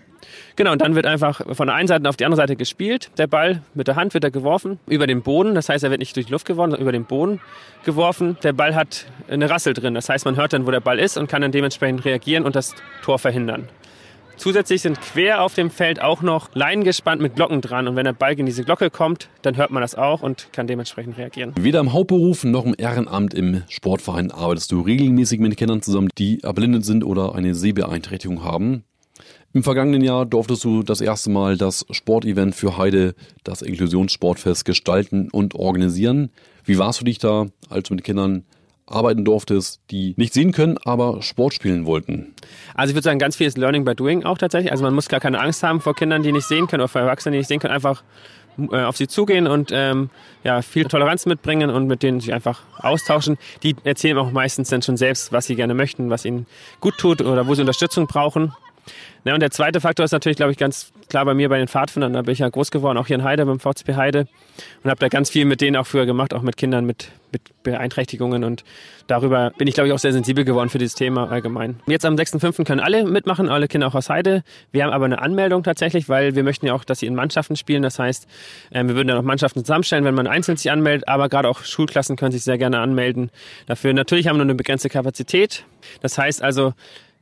Genau, 0.55 0.71
und 0.71 0.81
dann 0.81 0.95
wird 0.95 1.05
einfach 1.05 1.41
von 1.55 1.67
der 1.67 1.75
einen 1.75 1.87
Seite 1.87 2.07
auf 2.07 2.17
die 2.17 2.25
andere 2.25 2.41
Seite 2.41 2.55
gespielt. 2.55 3.11
Der 3.17 3.27
Ball 3.27 3.61
mit 3.73 3.87
der 3.87 3.95
Hand 3.95 4.13
wird 4.13 4.23
er 4.23 4.31
geworfen 4.31 4.79
über 4.87 5.07
den 5.07 5.21
Boden. 5.21 5.55
Das 5.55 5.69
heißt, 5.69 5.83
er 5.83 5.89
wird 5.89 5.99
nicht 5.99 6.15
durch 6.15 6.27
die 6.27 6.31
Luft 6.31 6.45
geworfen, 6.45 6.71
sondern 6.71 6.81
über 6.81 6.91
den 6.91 7.05
Boden 7.05 7.39
geworfen. 7.85 8.37
Der 8.43 8.53
Ball 8.53 8.75
hat 8.75 9.05
eine 9.29 9.49
Rassel 9.49 9.73
drin. 9.73 9.93
Das 9.93 10.09
heißt, 10.09 10.25
man 10.25 10.35
hört 10.35 10.53
dann, 10.53 10.65
wo 10.67 10.71
der 10.71 10.81
Ball 10.81 10.99
ist 10.99 11.17
und 11.17 11.29
kann 11.29 11.41
dann 11.41 11.51
dementsprechend 11.51 12.05
reagieren 12.05 12.45
und 12.45 12.55
das 12.55 12.75
Tor 13.01 13.19
verhindern. 13.19 13.67
Zusätzlich 14.39 14.81
sind 14.81 15.01
quer 15.01 15.43
auf 15.43 15.53
dem 15.53 15.69
Feld 15.69 16.01
auch 16.01 16.21
noch 16.21 16.55
Leinen 16.55 16.85
gespannt 16.85 17.21
mit 17.21 17.35
Glocken 17.35 17.59
dran. 17.59 17.89
Und 17.89 17.97
wenn 17.97 18.05
der 18.05 18.13
Ball 18.13 18.39
in 18.39 18.45
diese 18.45 18.63
Glocke 18.63 18.89
kommt, 18.89 19.27
dann 19.41 19.57
hört 19.57 19.69
man 19.69 19.81
das 19.81 19.95
auch 19.95 20.21
und 20.21 20.47
kann 20.53 20.65
dementsprechend 20.65 21.17
reagieren. 21.17 21.51
Weder 21.59 21.81
im 21.81 21.91
Hauptberuf 21.91 22.45
noch 22.45 22.63
im 22.65 22.73
Ehrenamt 22.77 23.33
im 23.33 23.63
Sportverein 23.67 24.31
arbeitest 24.31 24.71
du 24.71 24.79
regelmäßig 24.79 25.41
mit 25.41 25.57
Kindern 25.57 25.81
zusammen, 25.81 26.07
die 26.17 26.41
erblindet 26.41 26.85
sind 26.85 27.03
oder 27.03 27.35
eine 27.35 27.53
Sehbeeinträchtigung 27.53 28.41
haben. 28.41 28.85
Im 29.51 29.61
vergangenen 29.61 30.03
Jahr 30.03 30.25
durftest 30.25 30.63
du 30.63 30.83
das 30.83 31.01
erste 31.01 31.29
Mal 31.29 31.57
das 31.57 31.85
Sportevent 31.91 32.55
für 32.55 32.77
Heide, 32.77 33.15
das 33.43 33.61
Inklusionssportfest, 33.61 34.63
gestalten 34.63 35.27
und 35.29 35.53
organisieren. 35.53 36.29
Wie 36.63 36.77
war 36.77 36.91
es 36.91 36.99
für 36.99 37.03
dich 37.03 37.17
da, 37.17 37.47
als 37.69 37.89
du 37.89 37.95
mit 37.95 38.05
Kindern 38.05 38.45
arbeiten 38.89 39.25
durftest, 39.25 39.81
die 39.91 40.13
nicht 40.17 40.33
sehen 40.33 40.51
können, 40.51 40.77
aber 40.83 41.21
Sport 41.21 41.53
spielen 41.53 41.85
wollten? 41.85 42.33
Also 42.75 42.91
ich 42.91 42.95
würde 42.95 43.05
sagen, 43.05 43.19
ganz 43.19 43.35
viel 43.35 43.47
ist 43.47 43.57
Learning 43.57 43.85
by 43.85 43.95
Doing 43.95 44.23
auch 44.23 44.37
tatsächlich. 44.37 44.71
Also 44.71 44.83
man 44.83 44.93
muss 44.93 45.09
gar 45.09 45.19
keine 45.19 45.39
Angst 45.39 45.63
haben 45.63 45.81
vor 45.81 45.95
Kindern, 45.95 46.23
die 46.23 46.31
nicht 46.31 46.47
sehen 46.47 46.67
können 46.67 46.81
oder 46.81 46.87
vor 46.87 47.01
Erwachsenen, 47.01 47.33
die 47.33 47.39
nicht 47.39 47.47
sehen 47.47 47.59
können. 47.59 47.73
Einfach 47.73 48.03
äh, 48.71 48.83
auf 48.83 48.97
sie 48.97 49.07
zugehen 49.07 49.47
und 49.47 49.71
ähm, 49.73 50.09
ja, 50.43 50.61
viel 50.61 50.85
Toleranz 50.85 51.25
mitbringen 51.25 51.69
und 51.69 51.87
mit 51.87 52.03
denen 52.03 52.19
sich 52.19 52.33
einfach 52.33 52.61
austauschen. 52.77 53.37
Die 53.63 53.75
erzählen 53.83 54.17
auch 54.17 54.31
meistens 54.31 54.69
dann 54.69 54.81
schon 54.81 54.97
selbst, 54.97 55.31
was 55.31 55.45
sie 55.45 55.55
gerne 55.55 55.73
möchten, 55.73 56.09
was 56.09 56.25
ihnen 56.25 56.45
gut 56.79 56.97
tut 56.97 57.21
oder 57.21 57.47
wo 57.47 57.55
sie 57.55 57.61
Unterstützung 57.61 58.07
brauchen. 58.07 58.53
Ja, 59.25 59.33
und 59.33 59.41
der 59.41 59.51
zweite 59.51 59.81
Faktor 59.81 60.05
ist 60.05 60.11
natürlich, 60.11 60.37
glaube 60.37 60.51
ich, 60.51 60.57
ganz 60.57 60.91
klar 61.09 61.25
bei 61.25 61.33
mir 61.33 61.49
bei 61.49 61.57
den 61.57 61.67
Pfadfindern. 61.67 62.13
Da 62.13 62.21
bin 62.21 62.31
ich 62.31 62.39
ja 62.39 62.49
groß 62.49 62.71
geworden, 62.71 62.97
auch 62.97 63.07
hier 63.07 63.17
in 63.17 63.23
Heide 63.23 63.45
beim 63.45 63.59
VCP 63.59 63.95
Heide 63.95 64.27
und 64.83 64.89
habe 64.89 64.99
da 64.99 65.07
ganz 65.09 65.29
viel 65.29 65.45
mit 65.45 65.61
denen 65.61 65.75
auch 65.75 65.87
früher 65.87 66.05
gemacht, 66.05 66.33
auch 66.33 66.41
mit 66.41 66.57
Kindern 66.57 66.85
mit, 66.85 67.09
mit 67.31 67.41
Beeinträchtigungen 67.63 68.43
und 68.43 68.63
darüber 69.07 69.51
bin 69.57 69.67
ich, 69.67 69.73
glaube 69.73 69.87
ich, 69.87 69.93
auch 69.93 69.99
sehr 69.99 70.13
sensibel 70.13 70.45
geworden 70.45 70.69
für 70.69 70.77
dieses 70.77 70.95
Thema 70.95 71.29
allgemein. 71.29 71.79
Jetzt 71.87 72.05
am 72.05 72.15
6.5. 72.15 72.63
können 72.65 72.79
alle 72.79 73.03
mitmachen, 73.03 73.49
alle 73.49 73.67
Kinder 73.67 73.87
auch 73.87 73.95
aus 73.95 74.09
Heide. 74.09 74.43
Wir 74.71 74.83
haben 74.83 74.91
aber 74.91 75.05
eine 75.05 75.21
Anmeldung 75.21 75.63
tatsächlich, 75.63 76.07
weil 76.07 76.35
wir 76.35 76.43
möchten 76.43 76.65
ja 76.65 76.73
auch, 76.73 76.83
dass 76.83 76.99
sie 76.99 77.05
in 77.05 77.15
Mannschaften 77.15 77.55
spielen. 77.55 77.81
Das 77.81 77.99
heißt, 77.99 78.27
ähm, 78.71 78.87
wir 78.87 78.95
würden 78.95 79.09
dann 79.09 79.17
auch 79.17 79.23
Mannschaften 79.23 79.65
zusammenstellen, 79.65 80.05
wenn 80.05 80.15
man 80.15 80.27
einzeln 80.27 80.57
sich 80.57 80.71
anmeldet, 80.71 81.07
aber 81.07 81.29
gerade 81.29 81.49
auch 81.49 81.63
Schulklassen 81.63 82.15
können 82.15 82.31
sich 82.31 82.43
sehr 82.43 82.57
gerne 82.57 82.79
anmelden. 82.79 83.31
Dafür 83.65 83.93
natürlich 83.93 84.27
haben 84.27 84.35
wir 84.35 84.45
nur 84.45 84.51
eine 84.51 84.55
begrenzte 84.55 84.89
Kapazität. 84.89 85.65
Das 86.01 86.17
heißt 86.17 86.41
also, 86.41 86.73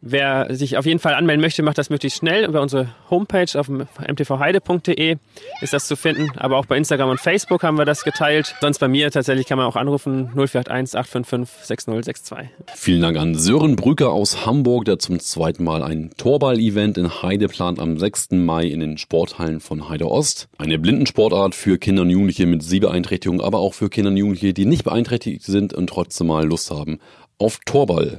Wer 0.01 0.53
sich 0.55 0.77
auf 0.77 0.85
jeden 0.85 0.99
Fall 0.99 1.15
anmelden 1.15 1.41
möchte, 1.41 1.63
macht 1.63 1.79
das 1.79 1.89
möglichst 1.89 2.19
schnell. 2.19 2.45
Über 2.45 2.61
unsere 2.61 2.89
Homepage 3.09 3.59
auf 3.59 3.67
mtvheide.de 3.67 5.17
ist 5.61 5.73
das 5.73 5.87
zu 5.87 5.95
finden. 5.95 6.29
Aber 6.37 6.57
auch 6.57 6.67
bei 6.67 6.77
Instagram 6.77 7.09
und 7.09 7.19
Facebook 7.19 7.63
haben 7.63 7.79
wir 7.79 7.85
das 7.85 8.03
geteilt. 8.03 8.53
Sonst 8.61 8.77
bei 8.77 8.87
mir 8.87 9.09
tatsächlich 9.09 9.47
kann 9.47 9.57
man 9.57 9.65
auch 9.65 9.75
anrufen 9.75 10.29
0481 10.35 10.99
855 10.99 11.65
6062. 11.65 12.37
Vielen 12.75 13.01
Dank 13.01 13.17
an 13.17 13.33
Sören 13.33 13.75
Brücker 13.75 14.11
aus 14.11 14.45
Hamburg, 14.45 14.85
der 14.85 14.99
zum 14.99 15.19
zweiten 15.19 15.63
Mal 15.63 15.81
ein 15.81 16.11
Torball-Event 16.15 16.99
in 16.99 17.23
Heide 17.23 17.47
plant 17.47 17.79
am 17.79 17.97
6. 17.97 18.31
Mai 18.31 18.67
in 18.67 18.79
den 18.81 18.99
Sporthallen 18.99 19.59
von 19.59 19.89
Heide 19.89 20.05
Ost. 20.05 20.47
Eine 20.59 20.77
Blindensportart 20.77 21.55
für 21.55 21.79
Kinder 21.79 22.03
und 22.03 22.11
Jugendliche 22.11 22.45
mit 22.45 22.61
Sehbeeinträchtigung, 22.61 23.41
aber 23.41 23.57
auch 23.57 23.73
für 23.73 23.89
Kinder 23.89 24.11
und 24.11 24.17
Jugendliche, 24.17 24.53
die 24.53 24.65
nicht 24.65 24.83
beeinträchtigt 24.83 25.43
sind 25.43 25.73
und 25.73 25.87
trotzdem 25.87 26.27
mal 26.27 26.45
Lust 26.45 26.69
haben 26.69 26.99
auf 27.39 27.59
Torball. 27.65 28.15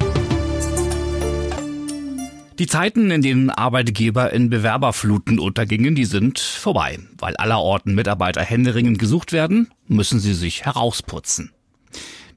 Die 2.59 2.67
Zeiten, 2.67 3.09
in 3.09 3.21
denen 3.21 3.49
Arbeitgeber 3.49 4.33
in 4.33 4.49
Bewerberfluten 4.49 5.39
untergingen, 5.39 5.95
die 5.95 6.03
sind 6.03 6.39
vorbei. 6.39 6.99
Weil 7.17 7.37
allerorten 7.37 7.95
Mitarbeiter 7.95 8.41
händeringend 8.41 8.99
gesucht 8.99 9.31
werden, 9.31 9.69
müssen 9.87 10.19
sie 10.19 10.33
sich 10.33 10.65
herausputzen. 10.65 11.53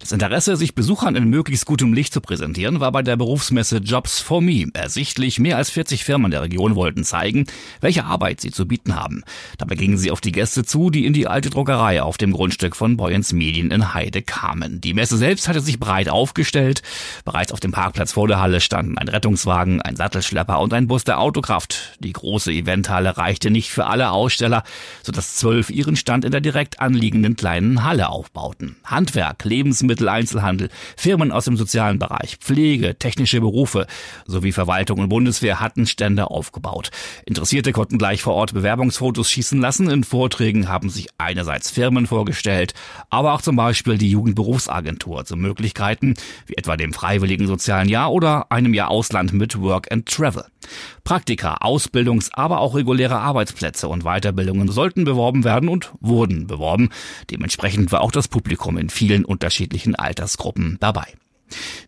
Das 0.03 0.11
Interesse, 0.11 0.57
sich 0.57 0.75
Besuchern 0.75 1.15
in 1.15 1.31
möglichst 1.31 1.65
gutem 1.65 1.93
Licht 1.93 2.13
zu 2.13 2.21
präsentieren, 2.21 2.81
war 2.81 2.91
bei 2.91 3.03
der 3.03 3.17
Berufsmesse 3.17 3.77
Jobs 3.77 4.19
for 4.19 4.43
Me 4.43 4.67
ersichtlich. 4.75 5.39
Mehr 5.39 5.57
als 5.57 5.71
40 5.71 6.03
Firmen 6.03 6.33
der 6.33 6.43
Region 6.43 6.75
wollten 6.75 7.05
zeigen, 7.05 7.47
welche 7.81 8.05
Arbeit 8.05 8.41
sie 8.41 8.51
zu 8.51 8.67
bieten 8.67 8.97
haben. 8.97 9.23
Dabei 9.59 9.77
gingen 9.77 9.97
sie 9.99 10.11
auf 10.11 10.21
die 10.21 10.33
Gäste 10.33 10.65
zu, 10.65 10.91
die 10.91 11.07
in 11.07 11.13
die 11.13 11.29
alte 11.29 11.51
Druckerei 11.51 12.03
auf 12.03 12.19
dem 12.19 12.33
Grundstück 12.33 12.75
von 12.75 12.97
Boyens 12.97 13.33
Medien 13.33 13.71
in 13.71 13.95
Heide 13.95 14.23
kamen. 14.23 14.81
Die 14.81 14.93
Messe 14.93 15.17
selbst 15.17 15.47
hatte 15.47 15.61
sich 15.61 15.79
breit 15.79 16.09
aufgestellt. 16.09 16.83
Bereits 17.25 17.53
auf 17.53 17.61
dem 17.61 17.71
Parkplatz 17.71 18.11
vor 18.11 18.27
der 18.27 18.41
Halle 18.41 18.61
standen 18.61 18.99
ein 18.99 19.07
Rettungswagen, 19.07 19.83
ein 19.83 19.95
Sattelschlepper 19.95 20.59
und 20.59 20.75
ein 20.75 20.89
Bus 20.89 21.05
der 21.05 21.21
Autokraft. 21.21 21.97
Die 22.01 22.13
große 22.13 22.51
Eventhalle 22.51 23.19
reichte 23.19 23.51
nicht 23.51 23.71
für 23.71 23.87
alle 23.87 24.11
Aussteller, 24.11 24.65
sodass 25.05 25.37
zwölf 25.37 25.71
ihren 25.71 25.95
Stand 25.95 26.25
in 26.25 26.33
der 26.33 26.41
direkt 26.41 26.81
anliegenden 26.81 27.37
kleinen 27.37 27.85
Halle 27.85 28.09
aufbauten. 28.09 28.75
Handwerk, 28.83 29.45
Lebensmittel, 29.45 29.92
Lebensmitteleinzelhandel, 29.93 30.69
Firmen 30.97 31.33
aus 31.33 31.45
dem 31.45 31.57
sozialen 31.57 31.99
Bereich, 31.99 32.37
Pflege, 32.37 32.99
technische 32.99 33.41
Berufe 33.41 33.87
sowie 34.27 34.53
Verwaltung 34.53 35.01
und 35.01 35.09
Bundeswehr 35.09 35.61
hatten 35.61 35.87
Stände 35.87 36.31
aufgebaut. 36.31 36.91
Interessierte 37.27 37.73
konnten 37.73 37.99
gleich 37.99 38.23
vor 38.23 38.35
Ort 38.35 38.55
Bewerbungsfotos 38.55 39.31
schießen 39.31 39.61
lassen. 39.61 39.91
In 39.91 40.05
Vorträgen 40.05 40.69
haben 40.69 40.91
sich 40.91 41.09
einerseits 41.19 41.71
Firmen 41.71 42.07
vorgestellt, 42.07 42.75
aber 43.11 43.35
auch 43.35 43.43
zum 43.43 43.57
Beispiel 43.57 43.99
die 43.99 44.11
Jugendberufsagentur 44.11 45.25
zu 45.25 45.37
Möglichkeiten 45.37 46.15
wie 46.47 46.55
etwa 46.55 46.77
dem 46.77 46.93
freiwilligen 46.93 47.47
sozialen 47.47 47.89
Jahr 47.89 48.13
oder 48.13 48.51
einem 48.51 48.75
Jahr 48.75 48.91
Ausland 48.91 49.33
mit 49.33 49.61
Work 49.61 49.91
and 49.93 50.07
Travel. 50.07 50.52
Praktika, 51.05 51.57
Ausbildungs-, 51.61 52.31
aber 52.33 52.61
auch 52.61 52.75
reguläre 52.75 53.19
Arbeitsplätze 53.19 53.89
und 53.89 54.05
Weiterbildungen 54.05 54.69
sollten 54.69 55.05
beworben 55.05 55.45
werden 55.45 55.69
und 55.69 55.93
wurden 56.01 56.47
beworben. 56.47 56.91
Dementsprechend 57.31 57.93
war 57.93 58.01
auch 58.01 58.13
das 58.13 58.29
Publikum 58.29 58.77
in 58.79 58.91
vielen 58.91 59.25
unterschiedlichen 59.25 59.95
Altersgruppen 59.95 60.79
dabei. 60.81 61.07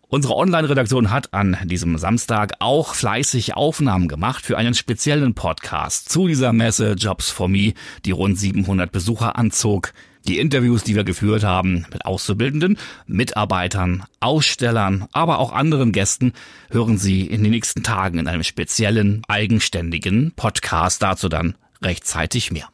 Unsere 0.07 0.35
Online-Redaktion 0.35 1.09
hat 1.09 1.33
an 1.33 1.57
diesem 1.65 1.97
Samstag 1.97 2.53
auch 2.59 2.93
fleißig 2.93 3.55
Aufnahmen 3.55 4.07
gemacht 4.07 4.45
für 4.45 4.57
einen 4.57 4.73
speziellen 4.73 5.33
Podcast 5.33 6.09
zu 6.09 6.27
dieser 6.27 6.53
Messe 6.53 6.93
Jobs 6.93 7.29
for 7.29 7.47
Me, 7.47 7.73
die 8.05 8.11
rund 8.11 8.37
700 8.37 8.91
Besucher 8.91 9.35
anzog. 9.35 9.93
Die 10.27 10.39
Interviews, 10.39 10.83
die 10.83 10.95
wir 10.95 11.03
geführt 11.03 11.43
haben 11.43 11.85
mit 11.93 12.05
Auszubildenden, 12.05 12.77
Mitarbeitern, 13.05 14.05
Ausstellern, 14.19 15.07
aber 15.11 15.37
auch 15.37 15.53
anderen 15.53 15.91
Gästen, 15.91 16.33
hören 16.71 16.97
Sie 16.97 17.21
in 17.27 17.43
den 17.43 17.51
nächsten 17.51 17.83
Tagen 17.83 18.17
in 18.17 18.27
einem 18.27 18.43
speziellen, 18.43 19.21
eigenständigen 19.27 20.31
Podcast. 20.35 21.03
Dazu 21.03 21.29
dann 21.29 21.55
rechtzeitig 21.83 22.51
mehr. 22.51 22.69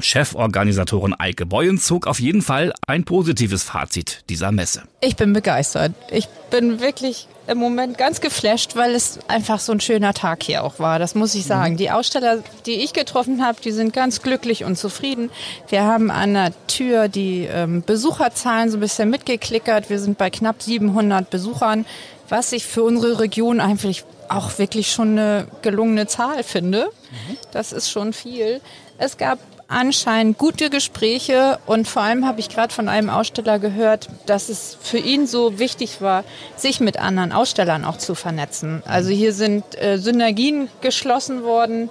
Cheforganisatorin 0.00 1.14
Eike 1.18 1.46
Boyen 1.46 1.78
zog 1.78 2.06
auf 2.06 2.20
jeden 2.20 2.42
Fall 2.42 2.72
ein 2.86 3.04
positives 3.04 3.62
Fazit 3.62 4.24
dieser 4.28 4.52
Messe. 4.52 4.82
Ich 5.00 5.16
bin 5.16 5.32
begeistert. 5.32 5.92
Ich 6.10 6.28
bin 6.50 6.80
wirklich 6.80 7.28
im 7.46 7.58
Moment 7.58 7.98
ganz 7.98 8.20
geflasht, 8.20 8.76
weil 8.76 8.94
es 8.94 9.18
einfach 9.26 9.58
so 9.58 9.72
ein 9.72 9.80
schöner 9.80 10.14
Tag 10.14 10.42
hier 10.42 10.62
auch 10.62 10.78
war. 10.78 10.98
Das 10.98 11.14
muss 11.14 11.34
ich 11.34 11.44
sagen. 11.46 11.74
Mhm. 11.74 11.78
Die 11.78 11.90
Aussteller, 11.90 12.42
die 12.66 12.82
ich 12.82 12.92
getroffen 12.92 13.44
habe, 13.44 13.60
die 13.60 13.72
sind 13.72 13.92
ganz 13.92 14.22
glücklich 14.22 14.64
und 14.64 14.76
zufrieden. 14.76 15.30
Wir 15.68 15.82
haben 15.82 16.10
an 16.10 16.34
der 16.34 16.52
Tür 16.68 17.08
die 17.08 17.48
ähm, 17.52 17.82
Besucherzahlen 17.84 18.70
so 18.70 18.76
ein 18.76 18.80
bisschen 18.80 19.10
mitgeklickert. 19.10 19.90
Wir 19.90 19.98
sind 19.98 20.16
bei 20.16 20.30
knapp 20.30 20.62
700 20.62 21.28
Besuchern, 21.28 21.86
was 22.28 22.52
ich 22.52 22.66
für 22.66 22.84
unsere 22.84 23.18
Region 23.18 23.60
eigentlich 23.60 24.04
auch 24.28 24.58
wirklich 24.58 24.92
schon 24.92 25.18
eine 25.18 25.48
gelungene 25.62 26.06
Zahl 26.06 26.44
finde. 26.44 26.86
Mhm. 27.10 27.36
Das 27.52 27.72
ist 27.72 27.90
schon 27.90 28.12
viel. 28.12 28.60
Es 28.98 29.16
gab 29.16 29.38
anscheinend 29.70 30.36
gute 30.36 30.68
Gespräche 30.68 31.58
und 31.64 31.88
vor 31.88 32.02
allem 32.02 32.26
habe 32.26 32.40
ich 32.40 32.48
gerade 32.48 32.74
von 32.74 32.88
einem 32.88 33.08
Aussteller 33.08 33.58
gehört, 33.58 34.08
dass 34.26 34.48
es 34.48 34.76
für 34.82 34.98
ihn 34.98 35.26
so 35.26 35.58
wichtig 35.58 36.02
war, 36.02 36.24
sich 36.56 36.80
mit 36.80 36.98
anderen 36.98 37.32
Ausstellern 37.32 37.84
auch 37.84 37.96
zu 37.96 38.14
vernetzen. 38.14 38.82
Also 38.86 39.10
hier 39.10 39.32
sind 39.32 39.64
äh, 39.80 39.96
Synergien 39.98 40.68
geschlossen 40.80 41.44
worden, 41.44 41.88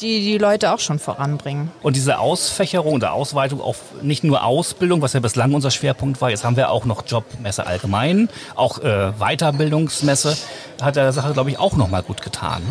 die 0.00 0.20
die 0.20 0.38
Leute 0.38 0.72
auch 0.72 0.78
schon 0.78 0.98
voranbringen. 0.98 1.70
Und 1.82 1.96
diese 1.96 2.18
Ausfächerung 2.18 2.94
oder 2.94 3.12
Ausweitung 3.12 3.60
auf 3.60 3.80
nicht 4.00 4.24
nur 4.24 4.44
Ausbildung, 4.44 5.02
was 5.02 5.12
ja 5.12 5.20
bislang 5.20 5.52
unser 5.52 5.70
Schwerpunkt 5.70 6.20
war, 6.20 6.30
jetzt 6.30 6.44
haben 6.44 6.56
wir 6.56 6.70
auch 6.70 6.84
noch 6.84 7.02
Jobmesse 7.06 7.66
allgemein, 7.66 8.28
auch 8.54 8.78
äh, 8.78 9.12
Weiterbildungsmesse, 9.18 10.36
hat 10.80 10.96
der 10.96 11.12
Sache, 11.12 11.32
glaube 11.32 11.50
ich, 11.50 11.58
auch 11.58 11.76
nochmal 11.76 12.02
gut 12.02 12.22
getan. 12.22 12.62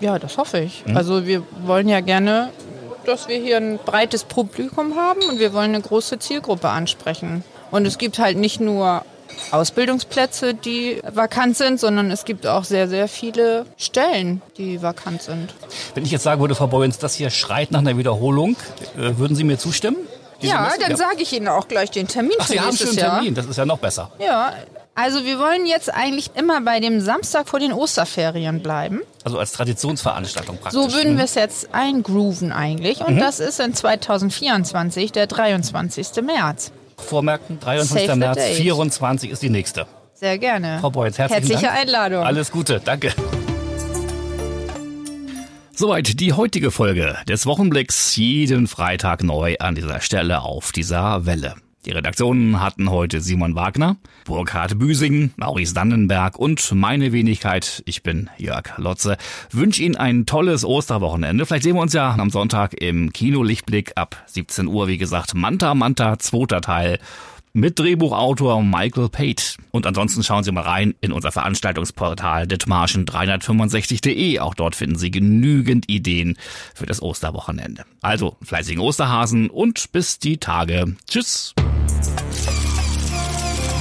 Ja, 0.00 0.18
das 0.18 0.36
hoffe 0.36 0.58
ich. 0.58 0.84
Mhm. 0.84 0.96
Also 0.96 1.26
wir 1.26 1.44
wollen 1.64 1.88
ja 1.88 2.00
gerne 2.00 2.50
dass 3.06 3.28
wir 3.28 3.38
hier 3.38 3.56
ein 3.56 3.78
breites 3.84 4.24
Publikum 4.24 4.96
haben 4.96 5.22
und 5.28 5.38
wir 5.38 5.52
wollen 5.52 5.74
eine 5.74 5.80
große 5.80 6.18
Zielgruppe 6.18 6.68
ansprechen. 6.68 7.44
Und 7.70 7.86
es 7.86 7.98
gibt 7.98 8.18
halt 8.18 8.36
nicht 8.36 8.60
nur 8.60 9.04
Ausbildungsplätze, 9.50 10.54
die 10.54 11.00
vakant 11.10 11.56
sind, 11.56 11.80
sondern 11.80 12.10
es 12.10 12.24
gibt 12.24 12.46
auch 12.46 12.64
sehr, 12.64 12.88
sehr 12.88 13.08
viele 13.08 13.66
Stellen, 13.76 14.42
die 14.56 14.82
vakant 14.82 15.22
sind. 15.22 15.54
Wenn 15.94 16.04
ich 16.04 16.10
jetzt 16.10 16.22
sagen 16.22 16.40
würde, 16.40 16.54
Frau 16.54 16.66
Boyens, 16.66 16.98
das 16.98 17.14
hier 17.14 17.30
schreit 17.30 17.70
nach 17.70 17.80
einer 17.80 17.96
Wiederholung, 17.96 18.56
äh, 18.96 19.18
würden 19.18 19.36
Sie 19.36 19.44
mir 19.44 19.58
zustimmen? 19.58 19.96
Ja, 20.40 20.62
Messe? 20.62 20.80
dann 20.80 20.90
ja. 20.92 20.96
sage 20.96 21.22
ich 21.22 21.32
Ihnen 21.32 21.48
auch 21.48 21.68
gleich 21.68 21.90
den 21.90 22.08
Termin. 22.08 22.36
Ach, 22.38 22.46
Sie 22.46 22.60
haben 22.60 22.76
schon 22.76 22.88
einen 22.88 22.96
Termin, 22.96 23.34
das 23.34 23.46
ist 23.46 23.56
ja 23.56 23.64
noch 23.64 23.78
besser. 23.78 24.10
Ja, 24.18 24.52
also 24.94 25.24
wir 25.24 25.38
wollen 25.38 25.66
jetzt 25.66 25.92
eigentlich 25.92 26.30
immer 26.34 26.60
bei 26.60 26.80
dem 26.80 27.00
Samstag 27.00 27.48
vor 27.48 27.60
den 27.60 27.72
Osterferien 27.72 28.62
bleiben. 28.62 29.00
Also 29.24 29.38
als 29.38 29.52
Traditionsveranstaltung 29.52 30.58
praktisch. 30.58 30.80
So 30.80 30.92
würden 30.92 31.14
mhm. 31.14 31.18
wir 31.18 31.24
es 31.24 31.34
jetzt 31.34 31.72
eingrooven 31.72 32.52
eigentlich. 32.52 33.00
Und 33.00 33.16
mhm. 33.16 33.20
das 33.20 33.40
ist 33.40 33.60
in 33.60 33.74
2024 33.74 35.12
der 35.12 35.26
23. 35.26 36.08
März. 36.24 36.72
Vormerken, 36.96 37.60
23. 37.60 38.06
Save 38.06 38.18
März, 38.18 38.44
24 38.56 39.30
ist 39.30 39.42
die 39.42 39.50
nächste. 39.50 39.86
Sehr 40.14 40.38
gerne. 40.38 40.78
Frau 40.80 40.92
herzlichen 40.94 41.32
Herzliche 41.32 41.62
Dank. 41.62 41.78
Einladung. 41.78 42.24
Alles 42.24 42.52
Gute, 42.52 42.80
danke. 42.84 43.12
Soweit 45.74 46.20
die 46.20 46.32
heutige 46.32 46.70
Folge 46.70 47.16
des 47.26 47.46
Wochenblicks. 47.46 48.14
Jeden 48.14 48.68
Freitag 48.68 49.24
neu 49.24 49.56
an 49.58 49.74
dieser 49.74 50.00
Stelle 50.00 50.42
auf 50.42 50.70
dieser 50.70 51.26
Welle. 51.26 51.56
Die 51.84 51.90
Redaktionen 51.90 52.60
hatten 52.60 52.90
heute 52.90 53.20
Simon 53.20 53.56
Wagner, 53.56 53.96
Burkhard 54.24 54.78
Büsing, 54.78 55.32
Maurice 55.36 55.74
Dannenberg 55.74 56.38
und 56.38 56.72
meine 56.72 57.10
Wenigkeit. 57.10 57.82
Ich 57.86 58.04
bin 58.04 58.30
Jörg 58.38 58.78
Lotze. 58.78 59.16
Wünsche 59.50 59.82
Ihnen 59.82 59.96
ein 59.96 60.24
tolles 60.24 60.64
Osterwochenende. 60.64 61.44
Vielleicht 61.44 61.64
sehen 61.64 61.74
wir 61.74 61.82
uns 61.82 61.92
ja 61.92 62.14
am 62.14 62.30
Sonntag 62.30 62.80
im 62.80 63.12
Kinolichtblick 63.12 63.94
ab 63.96 64.22
17 64.26 64.68
Uhr. 64.68 64.86
Wie 64.86 64.96
gesagt, 64.96 65.34
Manta 65.34 65.74
Manta, 65.74 66.20
zweiter 66.20 66.60
Teil 66.60 67.00
mit 67.52 67.78
Drehbuchautor 67.78 68.62
Michael 68.62 69.08
Pate. 69.08 69.56
Und 69.70 69.86
ansonsten 69.86 70.22
schauen 70.22 70.44
Sie 70.44 70.52
mal 70.52 70.62
rein 70.62 70.94
in 71.00 71.12
unser 71.12 71.32
Veranstaltungsportal 71.32 72.44
ditmarschen365.de. 72.44 74.38
Auch 74.38 74.54
dort 74.54 74.74
finden 74.76 74.96
Sie 74.96 75.10
genügend 75.10 75.88
Ideen 75.88 76.36
für 76.74 76.86
das 76.86 77.02
Osterwochenende. 77.02 77.84
Also 78.00 78.36
fleißigen 78.42 78.80
Osterhasen 78.80 79.50
und 79.50 79.92
bis 79.92 80.18
die 80.18 80.38
Tage. 80.38 80.96
Tschüss. 81.08 81.54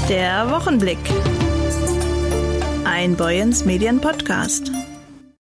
Der 0.10 0.50
Wochenblick. 0.50 1.00
Ein 2.84 3.16
Boyens 3.16 3.66
Medien 3.66 4.02
Podcast. 4.02 4.72